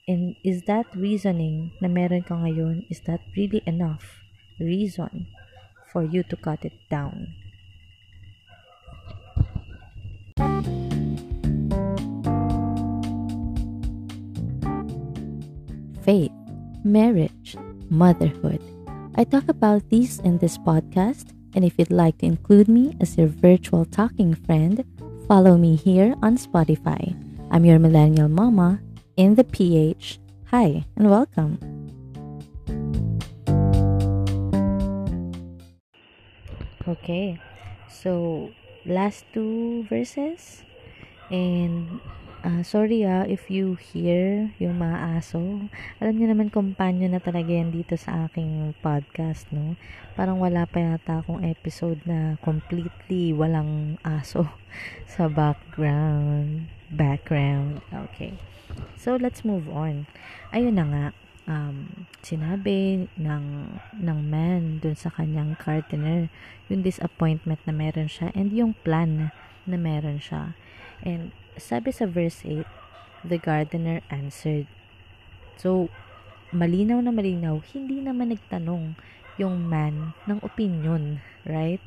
And 0.09 0.33
is 0.41 0.65
that 0.65 0.89
reasoning 0.97 1.69
na 1.77 1.85
meron 1.85 2.25
ka 2.25 2.33
ngayon, 2.33 2.89
is 2.89 3.05
that 3.05 3.21
really 3.37 3.61
enough 3.69 4.25
reason 4.57 5.29
for 5.93 6.01
you 6.01 6.25
to 6.25 6.33
cut 6.33 6.65
it 6.65 6.73
down. 6.89 7.37
Faith, 16.01 16.33
marriage, 16.81 17.53
motherhood. 17.93 18.65
I 19.13 19.29
talk 19.29 19.45
about 19.45 19.85
these 19.93 20.17
in 20.25 20.41
this 20.41 20.57
podcast, 20.57 21.37
and 21.53 21.61
if 21.61 21.77
you'd 21.77 21.93
like 21.93 22.17
to 22.25 22.25
include 22.25 22.65
me 22.65 22.97
as 22.97 23.13
your 23.13 23.29
virtual 23.29 23.85
talking 23.85 24.33
friend, 24.33 24.81
follow 25.29 25.53
me 25.53 25.77
here 25.77 26.17
on 26.25 26.41
Spotify. 26.41 27.13
I'm 27.53 27.61
your 27.61 27.77
millennial 27.77 28.29
mama 28.29 28.81
in 29.19 29.35
the 29.35 29.43
PH. 29.43 30.15
Hi, 30.47 30.88
and 30.95 31.11
welcome. 31.11 31.59
Okay. 36.88 37.35
So, 37.91 38.47
last 38.88 39.27
two 39.35 39.83
verses. 39.91 40.63
And, 41.27 41.99
uh, 42.47 42.63
sorry 42.63 43.03
ah, 43.03 43.27
if 43.27 43.51
you 43.51 43.75
hear 43.75 44.55
yung 44.55 44.79
mga 44.79 45.19
aso. 45.19 45.67
Alam 45.99 46.15
niyo 46.15 46.31
naman, 46.31 46.47
companion 46.47 47.11
na 47.11 47.19
talaga 47.19 47.51
yan 47.51 47.75
dito 47.75 47.99
sa 47.99 48.31
aking 48.31 48.71
podcast, 48.79 49.51
no? 49.51 49.75
Parang 50.15 50.39
wala 50.39 50.63
pa 50.63 50.79
yata 50.79 51.19
akong 51.19 51.43
episode 51.43 51.99
na 52.07 52.39
completely 52.39 53.35
walang 53.35 53.99
aso 53.99 54.47
sa 55.11 55.27
background. 55.27 56.78
Background. 56.89 57.81
Okay. 57.93 58.34
So, 58.98 59.15
let's 59.15 59.46
move 59.46 59.69
on. 59.69 60.05
Ayun 60.53 60.75
na 60.77 60.86
nga 60.86 61.05
um, 61.50 62.05
sinabi 62.22 63.10
ng, 63.17 63.46
ng 63.98 64.19
man 64.29 64.77
dun 64.79 64.93
sa 64.93 65.10
kanyang 65.10 65.58
gardener 65.58 66.29
yung 66.69 66.86
disappointment 66.86 67.60
na 67.65 67.74
meron 67.74 68.05
siya 68.05 68.29
and 68.38 68.53
yung 68.53 68.77
plan 68.86 69.34
na 69.65 69.77
meron 69.77 70.22
siya. 70.22 70.53
And 71.01 71.34
sabi 71.58 71.89
sa 71.89 72.05
verse 72.05 72.46
8, 72.46 72.63
the 73.25 73.41
gardener 73.41 74.05
answered. 74.13 74.69
So, 75.58 75.89
malinaw 76.53 77.01
na 77.03 77.12
malinaw, 77.12 77.65
hindi 77.74 78.00
naman 78.00 78.31
nagtanong 78.31 78.96
yung 79.41 79.67
man 79.67 80.13
ng 80.29 80.39
opinion, 80.46 81.19
right? 81.43 81.81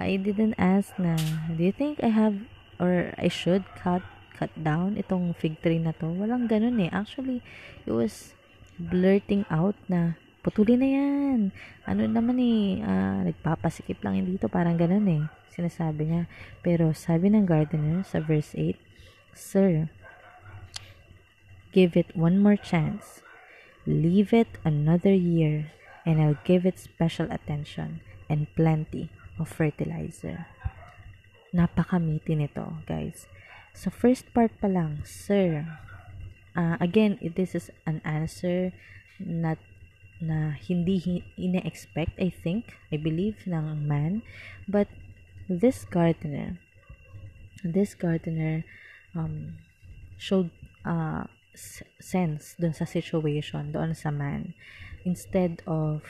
I 0.00 0.16
didn't 0.16 0.56
ask 0.56 0.96
na, 0.96 1.18
do 1.50 1.60
you 1.60 1.74
think 1.74 2.00
I 2.00 2.08
have 2.08 2.40
or 2.80 3.12
I 3.20 3.28
should 3.28 3.68
cut 3.76 4.00
cut 4.40 4.48
down 4.56 4.96
itong 4.96 5.36
fig 5.36 5.60
tree 5.60 5.76
na 5.76 5.92
to? 5.92 6.08
Walang 6.08 6.48
ganun 6.48 6.80
eh. 6.80 6.88
Actually, 6.88 7.44
it 7.84 7.92
was 7.92 8.32
blurting 8.80 9.44
out 9.52 9.76
na 9.84 10.16
putulin 10.40 10.80
na 10.80 10.88
yan. 10.88 11.40
Ano 11.84 12.08
naman 12.08 12.40
eh, 12.40 12.80
uh, 12.80 13.20
nagpapasikip 13.28 14.00
lang 14.00 14.16
yun 14.16 14.32
dito, 14.32 14.48
parang 14.48 14.80
ganun 14.80 15.04
eh. 15.04 15.22
Sinasabi 15.52 16.08
niya. 16.08 16.22
Pero 16.64 16.96
sabi 16.96 17.28
ng 17.28 17.44
gardener 17.44 18.00
sa 18.08 18.24
verse 18.24 18.56
8, 18.56 18.80
Sir, 19.36 19.92
give 21.76 22.00
it 22.00 22.08
one 22.16 22.40
more 22.40 22.56
chance. 22.56 23.20
Leave 23.84 24.32
it 24.32 24.56
another 24.64 25.12
year 25.12 25.76
and 26.08 26.20
I'll 26.20 26.40
give 26.48 26.64
it 26.64 26.80
special 26.80 27.28
attention 27.28 28.00
and 28.28 28.48
plenty 28.56 29.12
of 29.36 29.52
fertilizer. 29.52 30.48
Napakamiti 31.50 32.38
nito, 32.38 32.80
guys. 32.86 33.26
Sa 33.74 33.88
first 33.90 34.28
part 34.34 34.52
pa 34.60 34.68
lang, 34.68 35.02
Sir, 35.06 35.66
uh, 36.56 36.76
again, 36.80 37.18
this 37.36 37.54
is 37.54 37.70
an 37.86 38.02
answer 38.04 38.72
not 39.20 39.58
na 40.20 40.52
hindi 40.52 41.24
ine-expect, 41.40 42.20
I 42.20 42.28
think, 42.28 42.76
I 42.92 43.00
believe, 43.00 43.48
ng 43.48 43.88
man. 43.88 44.20
But 44.68 44.88
this 45.48 45.88
gardener, 45.88 46.60
this 47.64 47.96
gardener 47.96 48.64
um, 49.16 49.56
showed 50.20 50.52
uh, 50.84 51.24
sense 51.98 52.54
dun 52.60 52.76
sa 52.76 52.84
situation, 52.84 53.72
doon 53.72 53.96
sa 53.96 54.12
man. 54.12 54.52
Instead 55.08 55.64
of, 55.64 56.04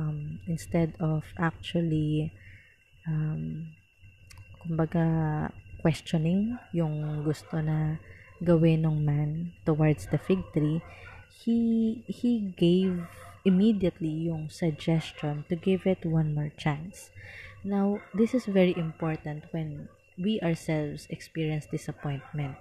um, 0.00 0.40
instead 0.48 0.96
of 0.96 1.28
actually, 1.36 2.32
um, 3.04 3.76
kumbaga, 4.64 5.52
questioning 5.84 6.56
yung 6.72 7.20
gusto 7.28 7.60
na 7.60 8.00
gawin 8.40 8.88
ng 8.88 9.04
man 9.04 9.52
towards 9.68 10.08
the 10.08 10.16
fig 10.16 10.40
tree, 10.56 10.80
he 11.28 12.00
he 12.08 12.56
gave 12.56 13.04
immediately 13.44 14.32
yung 14.32 14.48
suggestion 14.48 15.44
to 15.52 15.54
give 15.54 15.84
it 15.84 16.00
one 16.08 16.32
more 16.32 16.48
chance. 16.56 17.12
Now, 17.60 18.00
this 18.16 18.32
is 18.32 18.48
very 18.48 18.72
important 18.76 19.44
when 19.52 19.92
we 20.16 20.40
ourselves 20.40 21.04
experience 21.12 21.68
disappointment. 21.68 22.56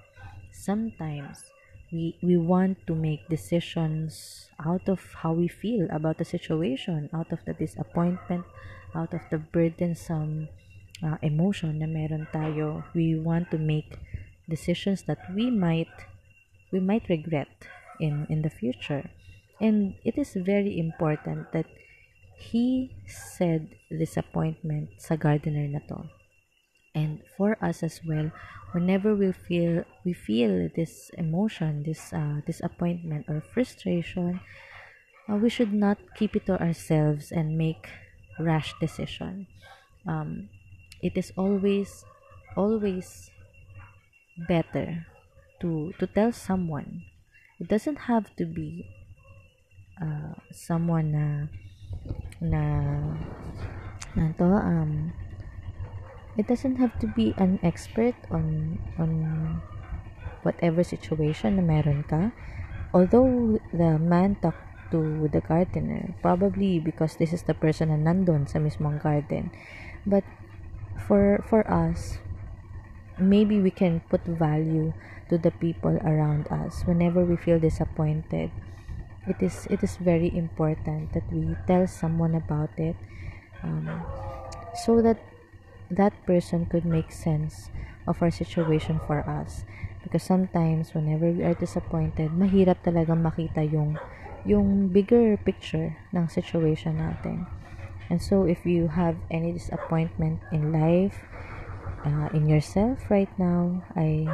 Sometimes 0.51 1.47
we 1.95 2.19
we 2.19 2.36
want 2.36 2.83
to 2.88 2.93
make 2.95 3.23
decisions 3.31 4.47
out 4.59 4.91
of 4.91 4.99
how 5.23 5.31
we 5.31 5.47
feel 5.47 5.88
about 5.95 6.19
the 6.19 6.27
situation, 6.27 7.07
out 7.15 7.31
of 7.31 7.39
the 7.47 7.55
disappointment, 7.55 8.43
out 8.91 9.15
of 9.15 9.23
the 9.31 9.39
burdensome 9.39 10.51
uh, 11.03 11.17
emotion 11.21 11.79
na 11.79 11.87
meron 11.87 12.27
tayo. 12.33 12.83
We 12.95 13.19
want 13.19 13.51
to 13.51 13.59
make 13.59 13.99
decisions 14.49 15.03
that 15.05 15.19
we 15.35 15.51
might 15.51 15.91
we 16.71 16.79
might 16.79 17.07
regret 17.09 17.51
in 17.99 18.25
in 18.29 18.41
the 18.41 18.49
future 18.51 19.09
and 19.61 19.95
it 20.03 20.17
is 20.17 20.33
very 20.35 20.79
important 20.79 21.51
that 21.53 21.67
he 22.35 22.91
said 23.07 23.69
disappointment 23.87 24.89
sa 24.99 25.15
gardener 25.15 25.67
na 25.69 25.79
to 25.87 26.09
and 26.95 27.21
for 27.37 27.57
us 27.61 27.83
as 27.83 28.01
well 28.05 28.31
whenever 28.73 29.15
we 29.15 29.31
feel 29.31 29.83
we 30.05 30.13
feel 30.13 30.69
this 30.75 31.09
emotion 31.17 31.83
this 31.83 32.13
uh, 32.13 32.41
disappointment 32.45 33.25
or 33.29 33.41
frustration 33.41 34.39
uh, 35.29 35.35
we 35.35 35.49
should 35.49 35.73
not 35.73 35.97
keep 36.15 36.35
it 36.35 36.45
to 36.45 36.59
ourselves 36.61 37.31
and 37.31 37.57
make 37.57 37.89
rash 38.39 38.73
decision 38.79 39.47
um, 40.07 40.49
it 41.03 41.19
is 41.19 41.35
always 41.35 42.07
always 42.55 43.29
better 44.47 45.05
to 45.59 45.91
to 45.99 46.07
tell 46.07 46.31
someone. 46.31 47.03
It 47.59 47.67
doesn't 47.67 48.09
have 48.09 48.31
to 48.39 48.47
be 48.47 48.87
uh, 49.99 50.39
someone 50.49 51.11
na 51.11 51.27
na 52.39 52.63
na 54.15 54.31
to 54.39 54.47
um 54.47 55.13
it 56.39 56.47
doesn't 56.47 56.81
have 56.81 56.97
to 56.97 57.07
be 57.13 57.35
an 57.37 57.59
expert 57.61 58.15
on 58.31 58.79
on 58.97 59.11
whatever 60.41 60.81
situation 60.81 61.59
na 61.59 61.63
meron 61.63 62.07
ka. 62.07 62.31
Although 62.95 63.59
the 63.73 63.97
man 63.99 64.39
talked 64.39 64.71
to 64.93 65.25
the 65.33 65.41
gardener 65.41 66.13
probably 66.21 66.77
because 66.77 67.17
this 67.17 67.33
is 67.33 67.43
the 67.49 67.57
person 67.57 67.89
na 67.89 67.97
nandun 67.97 68.45
sa 68.45 68.57
mismong 68.59 69.01
garden. 69.01 69.49
But 70.05 70.25
for 71.07 71.43
for 71.47 71.63
us 71.69 72.17
maybe 73.19 73.59
we 73.61 73.69
can 73.69 74.01
put 74.09 74.23
value 74.25 74.93
to 75.29 75.37
the 75.37 75.51
people 75.51 75.97
around 76.01 76.47
us. 76.49 76.81
Whenever 76.85 77.23
we 77.23 77.37
feel 77.37 77.59
disappointed 77.59 78.51
it 79.23 79.39
is 79.39 79.67
it 79.71 79.79
is 79.83 79.95
very 79.97 80.27
important 80.35 81.13
that 81.13 81.23
we 81.31 81.55
tell 81.63 81.87
someone 81.87 82.35
about 82.35 82.69
it 82.75 82.95
um, 83.63 83.87
so 84.75 85.01
that 85.01 85.15
that 85.89 86.11
person 86.25 86.65
could 86.65 86.83
make 86.83 87.11
sense 87.11 87.69
of 88.07 88.19
our 88.21 88.31
situation 88.31 88.99
for 89.07 89.23
us. 89.23 89.63
Because 90.03 90.23
sometimes 90.23 90.93
whenever 90.93 91.31
we 91.31 91.43
are 91.43 91.55
disappointed 91.55 92.35
mahirap 92.35 92.83
talaga 92.83 93.15
makita 93.15 93.63
yung 93.63 93.95
yung 94.43 94.91
bigger 94.91 95.39
picture 95.39 95.95
ng 96.11 96.27
situation 96.27 96.99
natin 96.99 97.47
and 98.09 98.21
so 98.21 98.45
if 98.45 98.65
you 98.65 98.87
have 98.87 99.15
any 99.31 99.53
disappointment 99.53 100.39
in 100.51 100.71
life 100.71 101.17
uh, 102.05 102.29
in 102.33 102.47
yourself 102.47 102.99
right 103.09 103.31
now, 103.39 103.83
I 103.95 104.27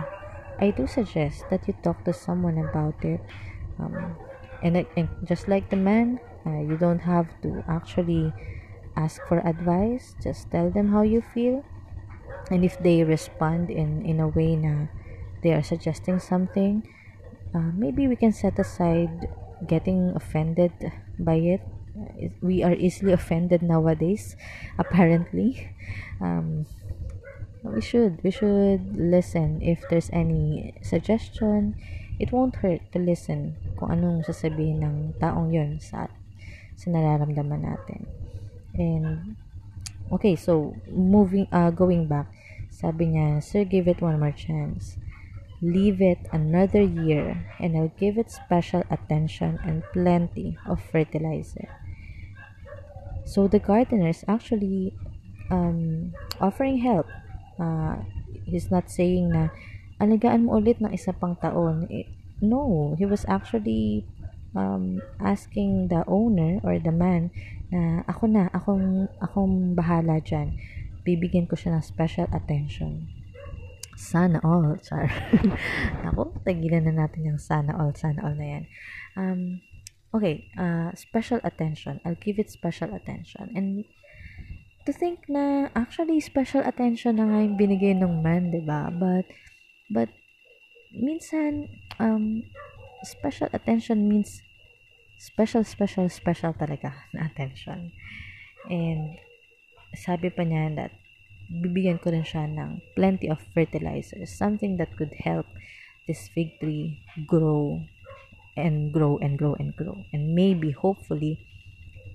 I 0.59 0.71
do 0.71 0.87
suggest 0.87 1.47
that 1.49 1.63
you 1.67 1.73
talk 1.83 2.03
to 2.03 2.11
someone 2.11 2.59
about 2.59 2.99
it. 3.03 3.23
Um, 3.79 4.17
and, 4.61 4.85
and 4.97 5.07
just 5.23 5.47
like 5.47 5.69
the 5.69 5.79
man, 5.79 6.19
uh, 6.45 6.59
you 6.59 6.75
don't 6.75 6.99
have 6.99 7.31
to 7.43 7.63
actually 7.67 8.33
ask 8.97 9.23
for 9.27 9.39
advice. 9.47 10.15
Just 10.21 10.51
tell 10.51 10.69
them 10.69 10.91
how 10.91 11.01
you 11.03 11.21
feel. 11.21 11.63
And 12.51 12.65
if 12.65 12.77
they 12.79 13.03
respond 13.03 13.69
in, 13.69 14.03
in 14.03 14.19
a 14.19 14.27
way 14.27 14.55
na 14.55 14.87
they 15.43 15.53
are 15.53 15.63
suggesting 15.63 16.19
something, 16.19 16.83
uh, 17.55 17.71
maybe 17.71 18.07
we 18.07 18.17
can 18.17 18.33
set 18.33 18.59
aside 18.59 19.31
getting 19.65 20.11
offended 20.15 20.73
by 21.17 21.35
it. 21.35 21.61
We 22.41 22.63
are 22.63 22.73
easily 22.73 23.11
offended 23.11 23.61
nowadays, 23.61 24.35
apparently. 24.77 25.71
Um, 26.21 26.65
we 27.63 27.81
should 27.81 28.23
we 28.23 28.31
should 28.31 28.95
listen. 28.95 29.61
If 29.61 29.83
there's 29.89 30.09
any 30.13 30.73
suggestion 30.81 31.75
it 32.19 32.31
won't 32.31 32.59
hurt 32.59 32.83
to 32.91 32.99
listen 32.99 33.55
kung 33.79 33.95
anong 33.95 34.27
sasabihin 34.27 34.83
ng 34.83 34.97
taong 35.23 35.55
yon 35.55 35.79
sa 35.79 36.11
sa 36.75 36.87
nararamdaman 36.91 37.63
natin. 37.63 38.07
And 38.75 39.39
okay 40.11 40.35
so 40.35 40.75
moving 40.91 41.47
uh, 41.51 41.71
going 41.71 42.11
back 42.11 42.27
sabi 42.71 43.15
niya 43.15 43.39
sir 43.43 43.63
give 43.63 43.87
it 43.87 44.03
one 44.03 44.19
more 44.19 44.35
chance. 44.35 44.99
Leave 45.59 45.99
it 45.99 46.23
another 46.31 46.79
year 46.83 47.51
and 47.59 47.75
I'll 47.75 47.91
give 47.99 48.15
it 48.15 48.31
special 48.31 48.87
attention 48.87 49.59
and 49.67 49.83
plenty 49.91 50.55
of 50.63 50.79
fertilizer 50.79 51.67
so 53.29 53.45
the 53.45 53.61
gardener 53.61 54.09
is 54.09 54.25
actually 54.25 54.97
um, 55.53 56.09
offering 56.41 56.81
help 56.81 57.05
uh, 57.61 58.01
he's 58.49 58.73
not 58.73 58.89
saying 58.89 59.29
na 59.29 59.53
alagaan 60.01 60.47
mo 60.47 60.57
ulit 60.57 60.81
ng 60.81 60.95
isa 60.95 61.11
pang 61.11 61.35
taon. 61.37 61.85
Eh, 61.91 62.07
no, 62.39 62.95
he 62.95 63.05
was 63.05 63.27
actually 63.27 64.07
um, 64.55 65.03
asking 65.19 65.91
the 65.91 66.01
owner 66.07 66.57
or 66.63 66.79
the 66.79 66.91
man 66.91 67.29
na 67.69 68.01
ako 68.07 68.25
na, 68.25 68.47
akong, 68.55 69.11
akong 69.19 69.75
bahala 69.75 70.17
dyan. 70.23 70.55
bibigyan 71.03 71.47
ko 71.49 71.55
siya 71.57 71.73
ng 71.73 71.85
special 71.85 72.27
attention. 72.29 73.07
Sana 73.99 74.39
all, 74.45 74.77
char. 74.85 75.11
Ako, 76.07 76.37
tagilan 76.45 76.87
na 76.87 77.05
natin 77.05 77.33
yung 77.33 77.41
sana 77.41 77.75
all, 77.75 77.91
sana 77.97 78.23
all 78.23 78.35
na 78.37 78.47
yan. 78.47 78.63
Um, 79.17 79.41
okay, 80.13 80.49
uh, 80.57 80.91
special 80.95 81.39
attention. 81.43 82.01
I'll 82.05 82.19
give 82.19 82.39
it 82.39 82.49
special 82.49 82.93
attention. 82.93 83.53
And 83.55 83.85
to 84.85 84.91
think 84.93 85.29
na 85.29 85.69
actually 85.75 86.19
special 86.19 86.65
attention 86.65 87.21
na 87.21 87.29
nga 87.29 87.45
yung 87.45 87.57
binigay 87.59 87.93
ng 87.93 88.25
man, 88.25 88.49
'di 88.49 88.65
ba? 88.65 88.89
But 88.89 89.29
but 89.91 90.09
minsan 90.89 91.69
um 92.01 92.41
special 93.05 93.53
attention 93.53 94.09
means 94.09 94.41
special 95.21 95.61
special 95.61 96.09
special 96.09 96.57
talaga 96.57 96.95
na 97.13 97.29
attention. 97.29 97.93
And 98.65 99.21
sabi 99.93 100.33
pa 100.33 100.41
niya 100.41 100.73
that 100.77 100.93
bibigyan 101.49 101.97
ko 102.01 102.13
rin 102.13 102.25
siya 102.25 102.45
ng 102.45 102.81
plenty 102.93 103.29
of 103.29 103.41
fertilizers, 103.53 104.37
something 104.37 104.77
that 104.77 104.93
could 104.97 105.13
help 105.21 105.45
this 106.05 106.29
fig 106.33 106.57
tree 106.57 107.01
grow 107.29 107.81
and 108.59 108.91
grow 108.91 109.17
and 109.17 109.37
grow 109.37 109.55
and 109.55 109.75
grow 109.75 110.05
and 110.13 110.35
maybe 110.35 110.71
hopefully 110.71 111.39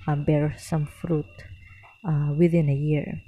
uh, 0.06 0.16
bear 0.16 0.54
some 0.58 0.86
fruit 0.86 1.28
uh, 2.04 2.32
within 2.36 2.68
a 2.68 2.74
year. 2.76 3.22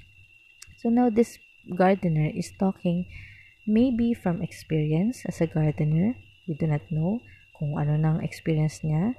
So 0.79 0.89
now 0.89 1.11
this 1.11 1.39
gardener 1.75 2.31
is 2.35 2.53
talking 2.59 3.07
maybe 3.67 4.15
from 4.15 4.43
experience 4.43 5.25
as 5.27 5.41
a 5.41 5.47
gardener. 5.47 6.15
We 6.47 6.55
do 6.55 6.67
not 6.67 6.87
know 6.91 7.21
kung 7.59 7.75
ano 7.75 7.97
nang 7.97 8.23
experience 8.23 8.85
niya. 8.85 9.17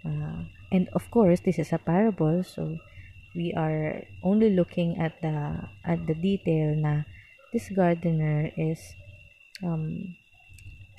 Uh, 0.00 0.48
and 0.72 0.88
of 0.96 1.10
course, 1.10 1.44
this 1.44 1.58
is 1.58 1.74
a 1.74 1.82
parable, 1.82 2.40
so 2.40 2.78
we 3.34 3.52
are 3.52 4.06
only 4.22 4.50
looking 4.50 4.96
at 4.96 5.20
the 5.20 5.68
at 5.84 6.06
the 6.08 6.16
detail 6.16 6.74
na 6.74 7.04
this 7.52 7.68
gardener 7.70 8.48
is 8.56 8.80
um, 9.62 10.16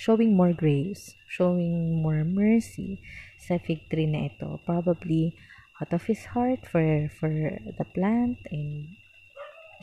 showing 0.02 0.34
more 0.34 0.50
grace, 0.50 1.14
showing 1.30 2.02
more 2.02 2.26
mercy 2.26 2.98
sa 3.38 3.62
fig 3.62 3.86
tree 3.86 4.10
na 4.10 4.34
ito. 4.34 4.58
Probably 4.66 5.38
out 5.78 5.94
of 5.94 6.10
his 6.10 6.26
heart 6.34 6.66
for 6.66 6.82
for 7.22 7.30
the 7.78 7.86
plant 7.94 8.42
and 8.50 8.98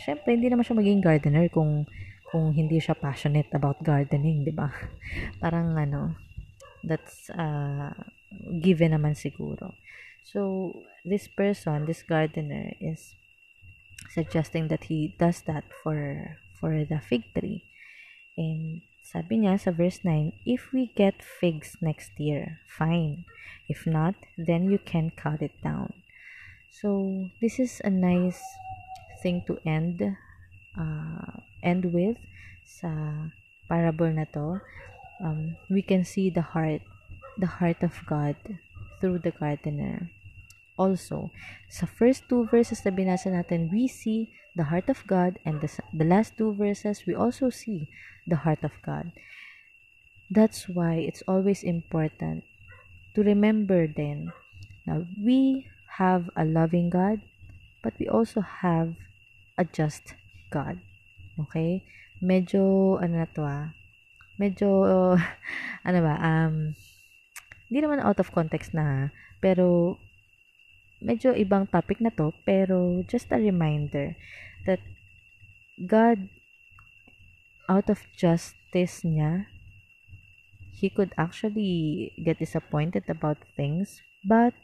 syempre 0.03 0.35
hindi 0.35 0.51
naman 0.51 0.67
siya 0.67 0.79
maging 0.79 1.03
gardener 1.07 1.47
kung 1.47 1.87
kung 2.27 2.51
hindi 2.51 2.83
siya 2.83 2.99
passionate 2.99 3.47
about 3.55 3.79
gardening, 3.87 4.43
'di 4.43 4.55
ba? 4.59 4.75
Parang 5.43 5.79
ano, 5.79 6.19
that's 6.83 7.31
uh, 7.31 7.95
given 8.59 8.99
naman 8.99 9.15
siguro. 9.15 9.79
So, 10.27 10.75
this 11.09 11.25
person, 11.25 11.89
this 11.89 12.05
gardener 12.05 12.77
is 12.83 13.17
suggesting 14.13 14.69
that 14.69 14.93
he 14.93 15.17
does 15.17 15.41
that 15.49 15.65
for 15.71 16.37
for 16.59 16.85
the 16.85 17.01
fig 17.01 17.33
tree. 17.33 17.65
And 18.37 18.85
sabi 19.09 19.41
niya 19.41 19.57
sa 19.57 19.73
verse 19.73 20.05
9, 20.05 20.37
if 20.45 20.69
we 20.77 20.93
get 20.93 21.25
figs 21.25 21.81
next 21.81 22.13
year, 22.21 22.61
fine. 22.69 23.25
If 23.65 23.89
not, 23.89 24.13
then 24.37 24.69
you 24.69 24.77
can 24.77 25.17
cut 25.17 25.41
it 25.41 25.57
down. 25.65 25.97
So, 26.69 27.29
this 27.41 27.57
is 27.57 27.81
a 27.81 27.89
nice 27.89 28.41
thing 29.25 29.49
to 29.49 29.57
end 29.65 30.05
uh, 30.77 31.33
end 31.65 31.91
with 31.91 32.21
sa 32.69 32.93
parable 33.69 34.13
na 34.13 34.29
to. 34.37 34.61
Um, 35.25 35.57
we 35.73 35.81
can 35.81 36.05
see 36.05 36.29
the 36.29 36.55
heart, 36.55 36.85
the 37.41 37.59
heart 37.59 37.81
of 37.81 37.97
God 38.05 38.37
through 39.01 39.25
the 39.25 39.33
gardener. 39.33 40.13
Also, 40.79 41.35
sa 41.67 41.85
first 41.85 42.31
two 42.31 42.47
verses 42.47 42.87
na 42.87 42.95
binasa 42.95 43.35
natin, 43.35 43.69
we 43.69 43.91
see 43.91 44.31
the 44.55 44.71
heart 44.71 44.87
of 44.87 45.03
God 45.11 45.39
and 45.43 45.61
the, 45.61 45.69
the 45.91 46.07
last 46.07 46.39
two 46.39 46.55
verses, 46.55 47.03
we 47.07 47.15
also 47.19 47.51
see 47.51 47.91
the 48.27 48.47
heart 48.47 48.63
of 48.63 48.73
God. 48.87 49.11
That's 50.31 50.71
why 50.71 51.03
it's 51.03 51.23
always 51.27 51.67
important 51.67 52.45
to 53.15 53.27
remember 53.27 53.91
then 53.91 54.31
now 54.87 55.05
we 55.19 55.67
have 55.99 56.31
a 56.37 56.45
loving 56.45 56.91
God, 56.91 57.21
but 57.83 57.93
we 57.99 58.07
also 58.09 58.41
have 58.41 58.95
a 59.59 59.65
just 59.67 60.15
God. 60.51 60.79
Okay? 61.39 61.83
Medyo, 62.23 62.97
ano 63.03 63.25
na 63.25 63.29
to 63.35 63.43
ah, 63.43 63.75
medyo, 64.39 64.69
ano 65.87 65.99
ba, 66.03 66.15
um, 66.23 66.79
hindi 67.69 67.79
naman 67.85 68.01
out 68.01 68.23
of 68.23 68.33
context 68.33 68.73
na, 68.73 69.13
pero 69.43 69.99
medyo 71.01 71.35
ibang 71.35 71.71
topic 71.71 72.03
na 72.03 72.11
to, 72.15 72.35
pero 72.43 73.03
just 73.07 73.31
a 73.31 73.39
reminder 73.39 74.19
that 74.67 74.83
God, 75.79 76.29
out 77.71 77.87
of 77.87 78.03
justice 78.19 79.07
niya, 79.07 79.47
he 80.75 80.91
could 80.91 81.15
actually 81.19 82.13
get 82.19 82.39
disappointed 82.39 83.07
about 83.11 83.39
things, 83.55 84.03
but 84.23 84.55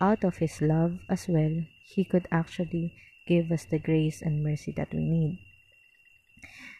out 0.00 0.22
of 0.24 0.38
his 0.38 0.62
love 0.62 0.98
as 1.08 1.26
well, 1.28 1.62
he 1.82 2.04
could 2.04 2.26
actually 2.30 2.94
give 3.26 3.50
us 3.50 3.64
the 3.64 3.78
grace 3.78 4.22
and 4.22 4.42
mercy 4.42 4.74
that 4.74 4.90
we 4.94 5.06
need. 5.06 5.38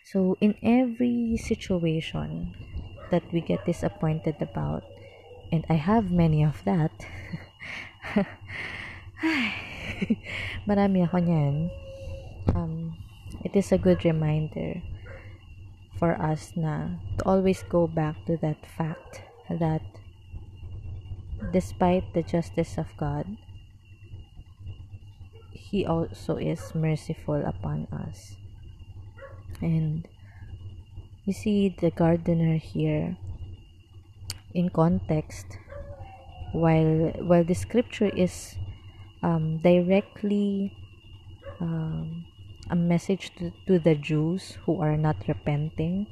So, 0.04 0.36
in 0.40 0.58
every 0.62 1.38
situation 1.38 2.54
that 3.10 3.22
we 3.32 3.40
get 3.40 3.64
disappointed 3.64 4.42
about, 4.42 4.82
and 5.52 5.64
I 5.70 5.74
have 5.74 6.10
many 6.10 6.42
of 6.42 6.64
that, 6.64 6.90
Marami 10.68 11.06
ako 11.06 11.22
niyan. 11.22 11.70
Um, 12.58 12.98
it 13.46 13.54
is 13.54 13.70
a 13.70 13.78
good 13.78 14.02
reminder 14.02 14.82
for 15.94 16.18
us 16.18 16.50
na 16.58 16.98
to 17.18 17.22
always 17.22 17.62
go 17.70 17.87
back 17.87 18.18
to 18.26 18.35
that 18.42 18.58
fact 18.66 19.22
that 19.46 19.87
despite 21.54 22.02
the 22.14 22.22
justice 22.26 22.74
of 22.74 22.90
God, 22.98 23.38
He 25.54 25.87
also 25.87 26.37
is 26.37 26.74
merciful 26.74 27.46
upon 27.46 27.87
us. 27.94 28.37
And 29.62 30.04
you 31.24 31.32
see 31.32 31.70
the 31.70 31.94
gardener 31.94 32.58
here 32.58 33.16
in 34.52 34.68
context 34.68 35.46
while 36.52 37.14
while 37.24 37.46
the 37.46 37.56
scripture 37.56 38.11
is 38.12 38.58
um, 39.22 39.58
directly 39.58 40.74
um, 41.61 42.26
a 42.70 42.76
message 42.76 43.30
to, 43.38 43.52
to 43.66 43.78
the 43.78 43.94
Jews 43.94 44.58
who 44.66 44.80
are 44.80 44.96
not 44.96 45.16
repenting. 45.28 46.06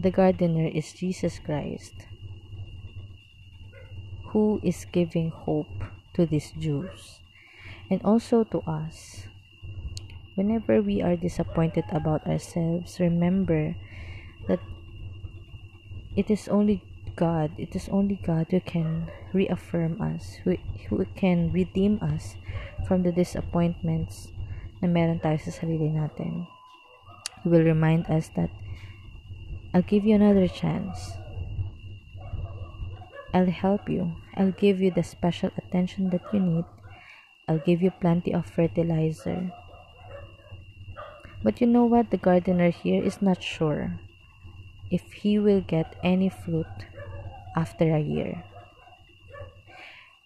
The 0.00 0.10
gardener 0.10 0.68
is 0.68 0.92
Jesus 0.92 1.38
Christ, 1.38 1.94
who 4.30 4.60
is 4.62 4.86
giving 4.92 5.30
hope 5.30 5.74
to 6.14 6.26
these 6.26 6.52
Jews 6.58 7.18
and 7.90 8.00
also 8.04 8.44
to 8.44 8.60
us. 8.62 9.26
Whenever 10.36 10.80
we 10.80 11.02
are 11.02 11.16
disappointed 11.16 11.84
about 11.90 12.26
ourselves, 12.28 13.00
remember 13.00 13.74
that 14.46 14.60
it 16.14 16.30
is 16.30 16.46
only 16.46 16.82
God, 17.18 17.50
it 17.58 17.74
is 17.74 17.88
only 17.90 18.14
God 18.22 18.46
who 18.50 18.60
can 18.60 19.10
reaffirm 19.34 20.00
us, 20.00 20.38
who, 20.44 20.54
who 20.88 21.04
can 21.16 21.50
redeem 21.50 21.98
us 21.98 22.38
from 22.86 23.02
the 23.02 23.10
disappointments 23.10 24.30
na 24.78 24.86
meron 24.86 25.18
tayo 25.18 25.34
sa 25.42 25.50
sarili 25.50 25.90
natin. 25.90 26.46
He 27.42 27.50
will 27.50 27.66
remind 27.66 28.06
us 28.06 28.30
that 28.38 28.54
I'll 29.74 29.82
give 29.82 30.06
you 30.06 30.14
another 30.14 30.46
chance. 30.46 31.18
I'll 33.34 33.50
help 33.50 33.90
you. 33.90 34.14
I'll 34.38 34.54
give 34.54 34.78
you 34.78 34.94
the 34.94 35.02
special 35.02 35.50
attention 35.58 36.14
that 36.14 36.22
you 36.30 36.38
need. 36.38 36.70
I'll 37.50 37.58
give 37.66 37.82
you 37.82 37.90
plenty 37.90 38.30
of 38.30 38.46
fertilizer. 38.46 39.50
But 41.42 41.58
you 41.58 41.66
know 41.66 41.84
what? 41.84 42.14
The 42.14 42.22
gardener 42.22 42.70
here 42.70 43.02
is 43.02 43.18
not 43.18 43.42
sure 43.42 43.98
if 44.90 45.02
he 45.26 45.38
will 45.38 45.60
get 45.60 45.98
any 46.06 46.30
fruit 46.30 46.70
after 47.56 47.94
a 47.94 48.00
year. 48.00 48.44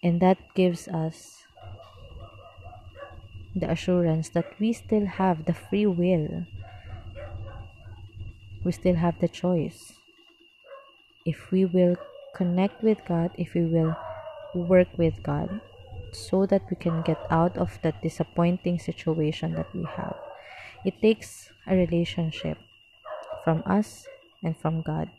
And 0.01 0.19
that 0.19 0.37
gives 0.53 0.87
us 0.87 1.43
the 3.55 3.69
assurance 3.69 4.29
that 4.29 4.51
we 4.59 4.73
still 4.73 5.05
have 5.05 5.45
the 5.45 5.53
free 5.53 5.85
will. 5.85 6.45
We 8.63 8.71
still 8.71 8.95
have 8.95 9.19
the 9.19 9.27
choice. 9.27 9.93
If 11.25 11.51
we 11.51 11.65
will 11.65 11.95
connect 12.35 12.83
with 12.83 12.99
God, 13.07 13.31
if 13.37 13.53
we 13.53 13.63
will 13.63 13.95
work 14.53 14.89
with 14.97 15.23
God, 15.23 15.61
so 16.11 16.45
that 16.45 16.63
we 16.69 16.75
can 16.75 17.01
get 17.01 17.19
out 17.29 17.57
of 17.57 17.79
that 17.81 18.01
disappointing 18.01 18.79
situation 18.79 19.53
that 19.53 19.73
we 19.73 19.83
have. 19.95 20.15
It 20.85 21.01
takes 21.01 21.49
a 21.65 21.75
relationship 21.75 22.57
from 23.43 23.63
us 23.65 24.05
and 24.43 24.55
from 24.55 24.81
God 24.81 25.09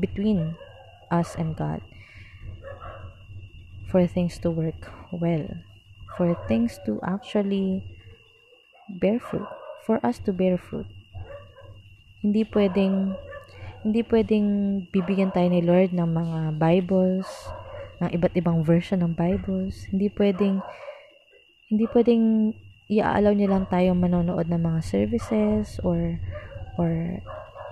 between 0.00 0.56
us 1.12 1.36
and 1.36 1.54
God 1.54 1.84
for 3.90 4.06
things 4.06 4.38
to 4.40 4.48
work 4.48 4.88
well, 5.10 5.46
for 6.16 6.38
things 6.46 6.78
to 6.86 7.02
actually 7.02 7.82
bear 8.88 9.18
fruit. 9.18 9.46
For 9.84 9.98
us 10.06 10.22
to 10.24 10.30
bear 10.30 10.54
fruit. 10.54 10.86
Hindi 12.22 12.46
pwedeng 12.54 13.18
hindi 13.80 14.04
pwedeng 14.06 14.46
bibigyan 14.92 15.32
tayo 15.32 15.48
ni 15.50 15.64
Lord 15.64 15.90
ng 15.90 16.04
mga 16.04 16.40
Bibles, 16.60 17.26
ng 17.98 18.12
iba't 18.12 18.36
ibang 18.36 18.60
version 18.62 19.02
ng 19.02 19.16
Bibles. 19.16 19.88
Hindi 19.90 20.12
pwedeng 20.14 20.62
hindi 21.72 21.84
pwedeng 21.90 22.54
i-allow 22.90 23.32
niya 23.34 23.50
lang 23.50 23.64
tayong 23.70 23.98
manonood 23.98 24.46
ng 24.46 24.62
mga 24.62 24.80
services 24.84 25.80
or 25.82 26.20
or 26.76 27.22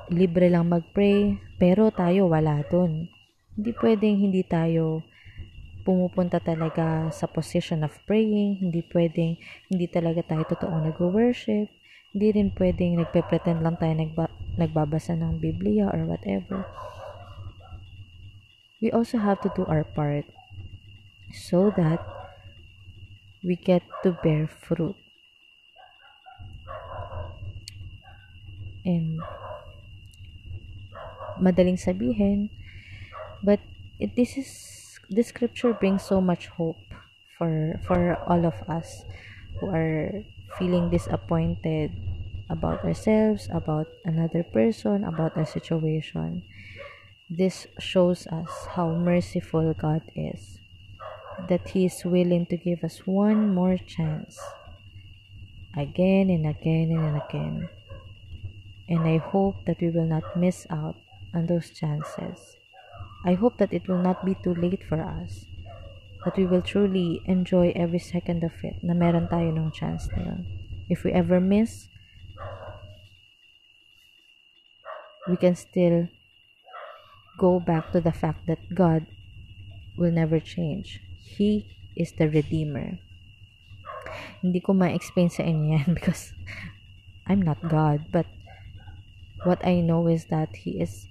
libre 0.09 0.49
lang 0.49 0.73
mag-pray, 0.73 1.37
pero 1.61 1.93
tayo 1.93 2.33
wala 2.33 2.65
dun. 2.69 3.13
Hindi 3.57 3.71
pwedeng 3.77 4.17
hindi 4.17 4.43
tayo 4.45 5.05
pumupunta 5.85 6.37
talaga 6.41 7.09
sa 7.13 7.25
position 7.25 7.81
of 7.85 7.97
praying, 8.05 8.61
hindi 8.61 8.85
pwedeng 8.93 9.41
hindi 9.73 9.87
talaga 9.89 10.21
tayo 10.25 10.45
totoong 10.45 10.93
nag-worship, 10.93 11.69
hindi 12.13 12.29
rin 12.33 12.53
pwedeng 12.57 13.01
nagpe-pretend 13.01 13.65
lang 13.65 13.77
tayo 13.81 13.97
nagba- 13.97 14.37
nagbabasa 14.57 15.17
ng 15.17 15.41
Biblia 15.41 15.89
or 15.93 16.05
whatever. 16.05 16.65
We 18.81 18.93
also 18.93 19.19
have 19.19 19.43
to 19.43 19.51
do 19.57 19.67
our 19.67 19.83
part 19.83 20.25
so 21.35 21.75
that 21.75 21.99
we 23.43 23.59
get 23.59 23.83
to 24.07 24.15
bear 24.23 24.47
fruit. 24.47 24.95
And 28.87 29.21
madaling 31.41 31.79
sabihin. 31.79 32.51
But 33.43 33.61
it, 33.99 34.15
this 34.17 34.37
is 34.37 34.51
this 35.09 35.29
scripture 35.29 35.73
brings 35.73 36.05
so 36.05 36.21
much 36.21 36.49
hope 36.59 36.79
for 37.39 37.81
for 37.87 38.19
all 38.27 38.45
of 38.45 38.55
us 38.69 39.07
who 39.59 39.71
are 39.71 40.23
feeling 40.59 40.91
disappointed 40.91 41.93
about 42.51 42.85
ourselves, 42.85 43.49
about 43.53 43.87
another 44.05 44.43
person, 44.43 45.05
about 45.05 45.37
our 45.37 45.45
situation. 45.45 46.43
This 47.29 47.67
shows 47.79 48.27
us 48.29 48.51
how 48.73 48.89
merciful 48.97 49.75
God 49.77 50.03
is. 50.17 50.59
That 51.49 51.69
He 51.71 51.85
is 51.85 52.05
willing 52.05 52.47
to 52.47 52.57
give 52.57 52.83
us 52.83 53.07
one 53.07 53.55
more 53.55 53.77
chance. 53.77 54.41
Again 55.77 56.31
and 56.31 56.49
again 56.49 56.91
and 56.91 57.21
again. 57.21 57.69
And 58.89 59.05
I 59.05 59.19
hope 59.19 59.67
that 59.67 59.81
we 59.81 59.91
will 59.91 60.09
not 60.09 60.37
miss 60.37 60.67
out 60.71 60.97
on 61.35 61.47
those 61.47 61.71
chances. 61.71 62.57
I 63.25 63.35
hope 63.35 63.59
that 63.59 63.73
it 63.73 63.89
will 63.89 64.01
not 64.03 64.25
be 64.25 64.35
too 64.35 64.55
late 64.55 64.85
for 64.87 65.01
us. 65.01 65.45
That 66.25 66.37
we 66.37 66.47
will 66.47 66.63
truly 66.63 67.23
enjoy 67.27 67.73
every 67.75 67.99
second 67.99 68.45
of 68.45 68.53
it 68.63 68.83
na 68.83 68.95
meron 68.95 69.29
tayo 69.29 69.55
ng 69.55 69.71
chance 69.71 70.09
na 70.15 70.23
yun. 70.23 70.41
If 70.89 71.05
we 71.05 71.13
ever 71.13 71.41
miss, 71.41 71.89
we 75.29 75.37
can 75.37 75.55
still 75.55 76.09
go 77.39 77.61
back 77.61 77.93
to 77.93 78.01
the 78.01 78.13
fact 78.13 78.47
that 78.47 78.59
God 78.75 79.07
will 79.97 80.11
never 80.11 80.41
change. 80.41 81.01
He 81.23 81.67
is 81.95 82.13
the 82.17 82.31
Redeemer. 82.31 82.99
Hindi 84.41 84.61
ko 84.63 84.73
ma-explain 84.73 85.29
sa 85.31 85.45
inyo 85.45 85.79
yan 85.79 85.91
because 85.99 86.33
I'm 87.29 87.43
not 87.43 87.61
God, 87.69 88.09
but 88.11 88.27
what 89.45 89.61
I 89.63 89.85
know 89.85 90.09
is 90.09 90.27
that 90.33 90.65
He 90.65 90.81
is 90.81 91.07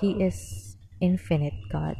He 0.00 0.22
is 0.22 0.76
infinite 1.00 1.54
God. 1.70 1.96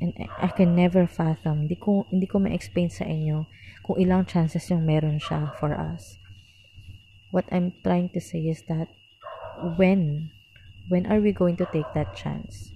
And 0.00 0.12
I 0.38 0.48
can 0.48 0.76
never 0.76 1.06
fathom, 1.06 1.66
hindi 1.66 1.76
ko, 1.76 2.04
hindi 2.12 2.26
ko 2.28 2.38
ma-explain 2.38 2.92
sa 2.92 3.08
inyo 3.08 3.48
kung 3.82 3.96
ilang 3.96 4.28
chances 4.28 4.68
yung 4.68 4.84
meron 4.84 5.16
siya 5.16 5.56
for 5.56 5.72
us. 5.72 6.20
What 7.32 7.48
I'm 7.50 7.72
trying 7.80 8.12
to 8.12 8.20
say 8.20 8.44
is 8.44 8.62
that 8.68 8.92
when, 9.78 10.30
when 10.92 11.08
are 11.08 11.20
we 11.20 11.32
going 11.32 11.56
to 11.58 11.68
take 11.72 11.88
that 11.96 12.14
chance 12.14 12.70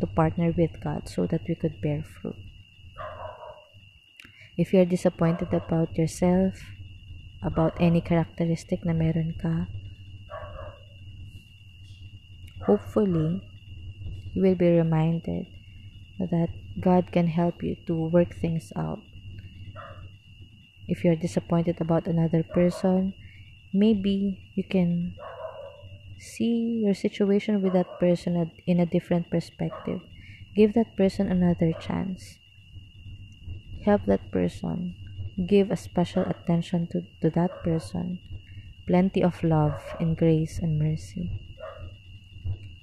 to 0.00 0.06
partner 0.06 0.52
with 0.52 0.76
God 0.84 1.08
so 1.08 1.24
that 1.26 1.48
we 1.48 1.56
could 1.56 1.80
bear 1.80 2.04
fruit? 2.04 2.36
If 4.56 4.72
you're 4.72 4.88
disappointed 4.88 5.52
about 5.52 5.96
yourself, 5.96 6.60
about 7.40 7.76
any 7.80 8.00
characteristic 8.00 8.84
na 8.84 8.92
meron 8.92 9.36
ka, 9.40 9.68
hopefully, 12.64 13.42
you 14.32 14.42
will 14.42 14.54
be 14.54 14.68
reminded 14.68 15.46
that 16.18 16.48
God 16.80 17.12
can 17.12 17.28
help 17.28 17.62
you 17.62 17.76
to 17.86 17.94
work 17.94 18.34
things 18.34 18.72
out. 18.76 19.00
If 20.88 21.04
you're 21.04 21.16
disappointed 21.16 21.80
about 21.80 22.06
another 22.06 22.42
person, 22.42 23.14
maybe 23.74 24.38
you 24.54 24.64
can 24.64 25.14
see 26.18 26.82
your 26.84 26.94
situation 26.94 27.60
with 27.60 27.72
that 27.72 27.98
person 27.98 28.50
in 28.66 28.80
a 28.80 28.86
different 28.86 29.30
perspective. 29.30 30.00
Give 30.54 30.72
that 30.74 30.96
person 30.96 31.30
another 31.30 31.72
chance. 31.72 32.38
Help 33.84 34.06
that 34.06 34.30
person. 34.30 34.94
Give 35.36 35.70
a 35.70 35.76
special 35.76 36.24
attention 36.24 36.88
to, 36.92 37.02
to 37.20 37.30
that 37.36 37.62
person. 37.62 38.18
Plenty 38.86 39.22
of 39.22 39.42
love 39.44 39.82
and 40.00 40.16
grace 40.16 40.58
and 40.58 40.78
mercy. 40.78 41.45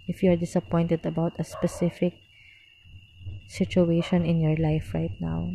If 0.08 0.22
you 0.22 0.32
are 0.32 0.36
disappointed 0.36 1.06
about 1.06 1.39
a 1.39 1.44
specific 1.44 2.13
situation 3.48 4.26
in 4.26 4.42
your 4.42 4.58
life 4.58 4.94
right 4.94 5.16
now. 5.20 5.52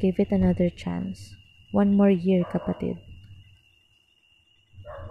Give 0.00 0.18
it 0.18 0.30
another 0.30 0.70
chance. 0.70 1.34
One 1.72 1.96
more 1.96 2.10
year, 2.10 2.44
kapatid. 2.44 2.98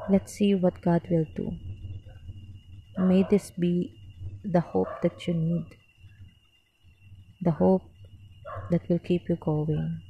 Let's 0.10 0.34
see 0.34 0.56
what 0.56 0.82
God 0.82 1.08
will 1.10 1.28
do. 1.36 1.56
May 2.98 3.26
this 3.30 3.52
be 3.52 3.94
the 4.44 4.60
hope 4.60 5.02
that 5.02 5.28
you 5.28 5.34
need. 5.34 5.66
The 7.42 7.52
hope 7.52 7.84
that 8.72 8.88
will 8.90 9.00
keep 9.00 9.30
you 9.30 9.36
going. 9.36 10.02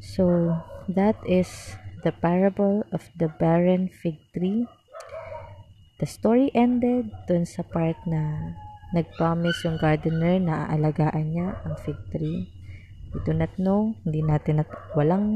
So, 0.00 0.58
that 0.88 1.16
is 1.26 1.76
the 2.02 2.12
parable 2.12 2.84
of 2.92 3.10
the 3.16 3.28
barren 3.28 3.88
fig 3.88 4.18
tree 4.34 4.66
The 6.02 6.10
story 6.10 6.50
ended 6.50 7.14
dun 7.30 7.46
sa 7.46 7.62
part 7.62 7.94
na 8.10 8.58
nag-promise 8.90 9.62
yung 9.62 9.78
gardener 9.78 10.34
na 10.42 10.66
aalagaan 10.66 11.30
niya 11.30 11.62
ang 11.62 11.78
fig 11.78 11.94
tree. 12.10 12.50
We 13.14 13.22
do 13.22 13.30
not 13.30 13.54
know, 13.54 13.94
hindi 14.02 14.18
natin 14.18 14.66
at 14.66 14.70
walang 14.98 15.30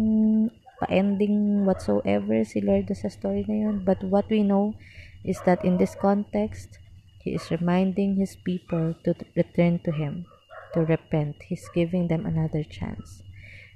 pa-ending 0.82 1.62
whatsoever 1.62 2.42
si 2.42 2.58
Lord 2.58 2.90
sa 2.90 3.06
story 3.06 3.46
na 3.46 3.62
yun. 3.62 3.86
But 3.86 4.02
what 4.10 4.26
we 4.26 4.42
know 4.42 4.74
is 5.22 5.38
that 5.46 5.62
in 5.62 5.78
this 5.78 5.94
context, 5.94 6.82
He 7.22 7.38
is 7.38 7.46
reminding 7.46 8.18
His 8.18 8.34
people 8.34 8.98
to 9.06 9.14
return 9.38 9.78
to 9.86 9.94
Him, 9.94 10.26
to 10.74 10.82
repent. 10.82 11.46
He's 11.46 11.70
giving 11.70 12.10
them 12.10 12.26
another 12.26 12.66
chance. 12.66 13.22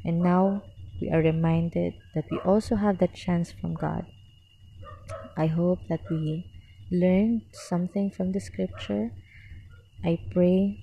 And 0.03 0.27
now, 0.27 0.67
we 0.99 1.07
are 1.07 1.23
reminded 1.23 2.03
that 2.19 2.27
we 2.35 2.43
also 2.43 2.83
have 2.83 2.99
that 2.99 3.15
chance 3.15 3.55
from 3.55 3.79
God. 3.79 4.11
I 5.39 5.47
hope 5.47 5.87
that 5.87 6.03
we 6.11 6.51
learned 6.91 7.43
something 7.53 8.11
from 8.11 8.33
the 8.33 8.41
scripture. 8.41 9.11
I 10.05 10.19
pray 10.33 10.83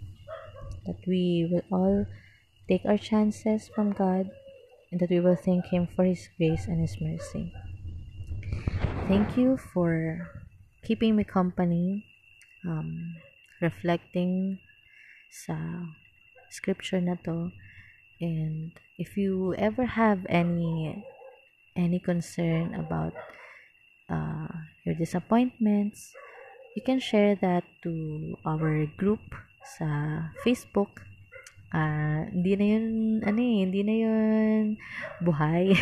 that 0.86 0.98
we 1.06 1.48
will 1.52 1.66
all 1.72 2.06
take 2.68 2.86
our 2.86 2.98
chances 2.98 3.70
from 3.74 3.92
God 3.92 4.32
and 4.92 5.00
that 5.00 5.10
we 5.10 5.20
will 5.20 5.36
thank 5.36 5.68
Him 5.68 5.88
for 5.88 6.06
His 6.06 6.30
grace 6.38 6.66
and 6.68 6.80
His 6.80 6.96
mercy. 7.02 7.54
Thank 9.08 9.38
you 9.38 9.58
for 9.58 10.28
keeping 10.84 11.16
me 11.16 11.24
company, 11.24 12.06
um, 12.66 13.16
reflecting 13.62 14.60
sa 15.32 15.56
scripture 16.50 17.00
na 17.00 17.16
to. 17.24 17.52
And 18.20 18.72
if 18.98 19.16
you 19.16 19.54
ever 19.56 19.86
have 19.86 20.26
any 20.28 21.04
any 21.76 22.00
concern 22.00 22.74
about 22.74 23.14
uh, 24.10 24.50
your 24.88 24.96
disappointments, 24.96 26.16
you 26.72 26.82
can 26.82 27.04
share 27.04 27.36
that 27.44 27.68
to 27.84 27.92
our 28.48 28.88
group 28.96 29.20
sa 29.76 29.86
Facebook. 30.48 31.04
Uh, 31.76 32.32
hindi 32.32 32.56
na 32.56 32.66
yun, 32.72 32.86
ano 33.28 33.40
eh, 33.44 33.58
hindi 33.68 33.82
na 33.84 33.96
yun 34.00 34.64
buhay. 35.20 35.76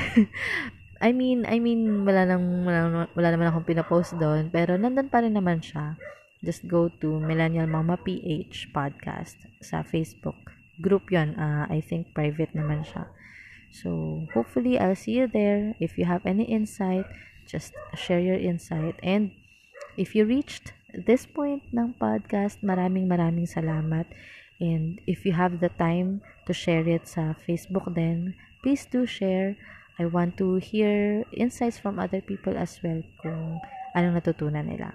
I 1.05 1.13
mean, 1.13 1.45
I 1.45 1.61
mean, 1.61 2.01
wala, 2.01 2.25
nang, 2.25 2.65
wala, 2.65 3.05
wala 3.13 3.29
naman 3.29 3.53
akong 3.53 3.69
pinapost 3.69 4.17
doon, 4.17 4.49
pero 4.49 4.79
nandun 4.79 5.13
pa 5.13 5.21
rin 5.21 5.37
naman 5.37 5.61
siya. 5.61 5.93
Just 6.41 6.65
go 6.65 6.89
to 7.03 7.21
Millennial 7.21 7.69
Mama 7.69 8.01
PH 8.01 8.73
podcast 8.73 9.37
sa 9.61 9.85
Facebook. 9.85 10.37
Group 10.81 11.13
yon 11.13 11.37
uh, 11.37 11.69
I 11.69 11.83
think 11.85 12.15
private 12.17 12.51
naman 12.57 12.81
siya. 12.81 13.05
So, 13.75 14.23
hopefully, 14.31 14.79
I'll 14.79 14.95
see 14.95 15.19
you 15.19 15.27
there. 15.27 15.75
If 15.83 15.99
you 15.99 16.07
have 16.07 16.23
any 16.23 16.47
insight, 16.47 17.03
just 17.47 17.73
share 17.95 18.19
your 18.19 18.37
insight. 18.37 18.99
And 19.01 19.31
if 19.97 20.15
you 20.15 20.25
reached 20.25 20.73
this 20.93 21.25
point 21.25 21.63
ng 21.71 21.95
podcast, 21.99 22.63
maraming 22.63 23.07
maraming 23.07 23.47
salamat. 23.47 24.05
And 24.59 25.03
if 25.03 25.25
you 25.27 25.35
have 25.35 25.59
the 25.59 25.69
time 25.75 26.23
to 26.47 26.53
share 26.55 26.87
it 26.87 27.11
sa 27.11 27.35
Facebook 27.43 27.91
then 27.91 28.35
please 28.63 28.87
do 28.87 29.03
share. 29.03 29.59
I 29.95 30.07
want 30.11 30.35
to 30.43 30.59
hear 30.59 31.23
insights 31.31 31.79
from 31.79 31.99
other 31.99 32.19
people 32.19 32.59
as 32.59 32.79
well 32.83 32.99
kung 33.23 33.63
anong 33.95 34.19
natutunan 34.19 34.67
nila. 34.67 34.91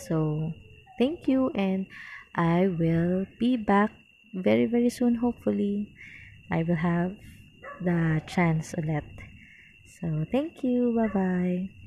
So, 0.00 0.48
thank 0.96 1.28
you 1.28 1.52
and 1.52 1.84
I 2.32 2.72
will 2.72 3.28
be 3.36 3.60
back 3.60 3.92
very 4.32 4.64
very 4.64 4.88
soon 4.88 5.20
hopefully. 5.20 5.92
I 6.48 6.64
will 6.64 6.80
have 6.80 7.20
the 7.84 8.24
chance 8.24 8.72
ulit. 8.80 9.27
So, 10.00 10.26
thank 10.32 10.54
you. 10.64 10.94
Bye-bye. 10.96 11.77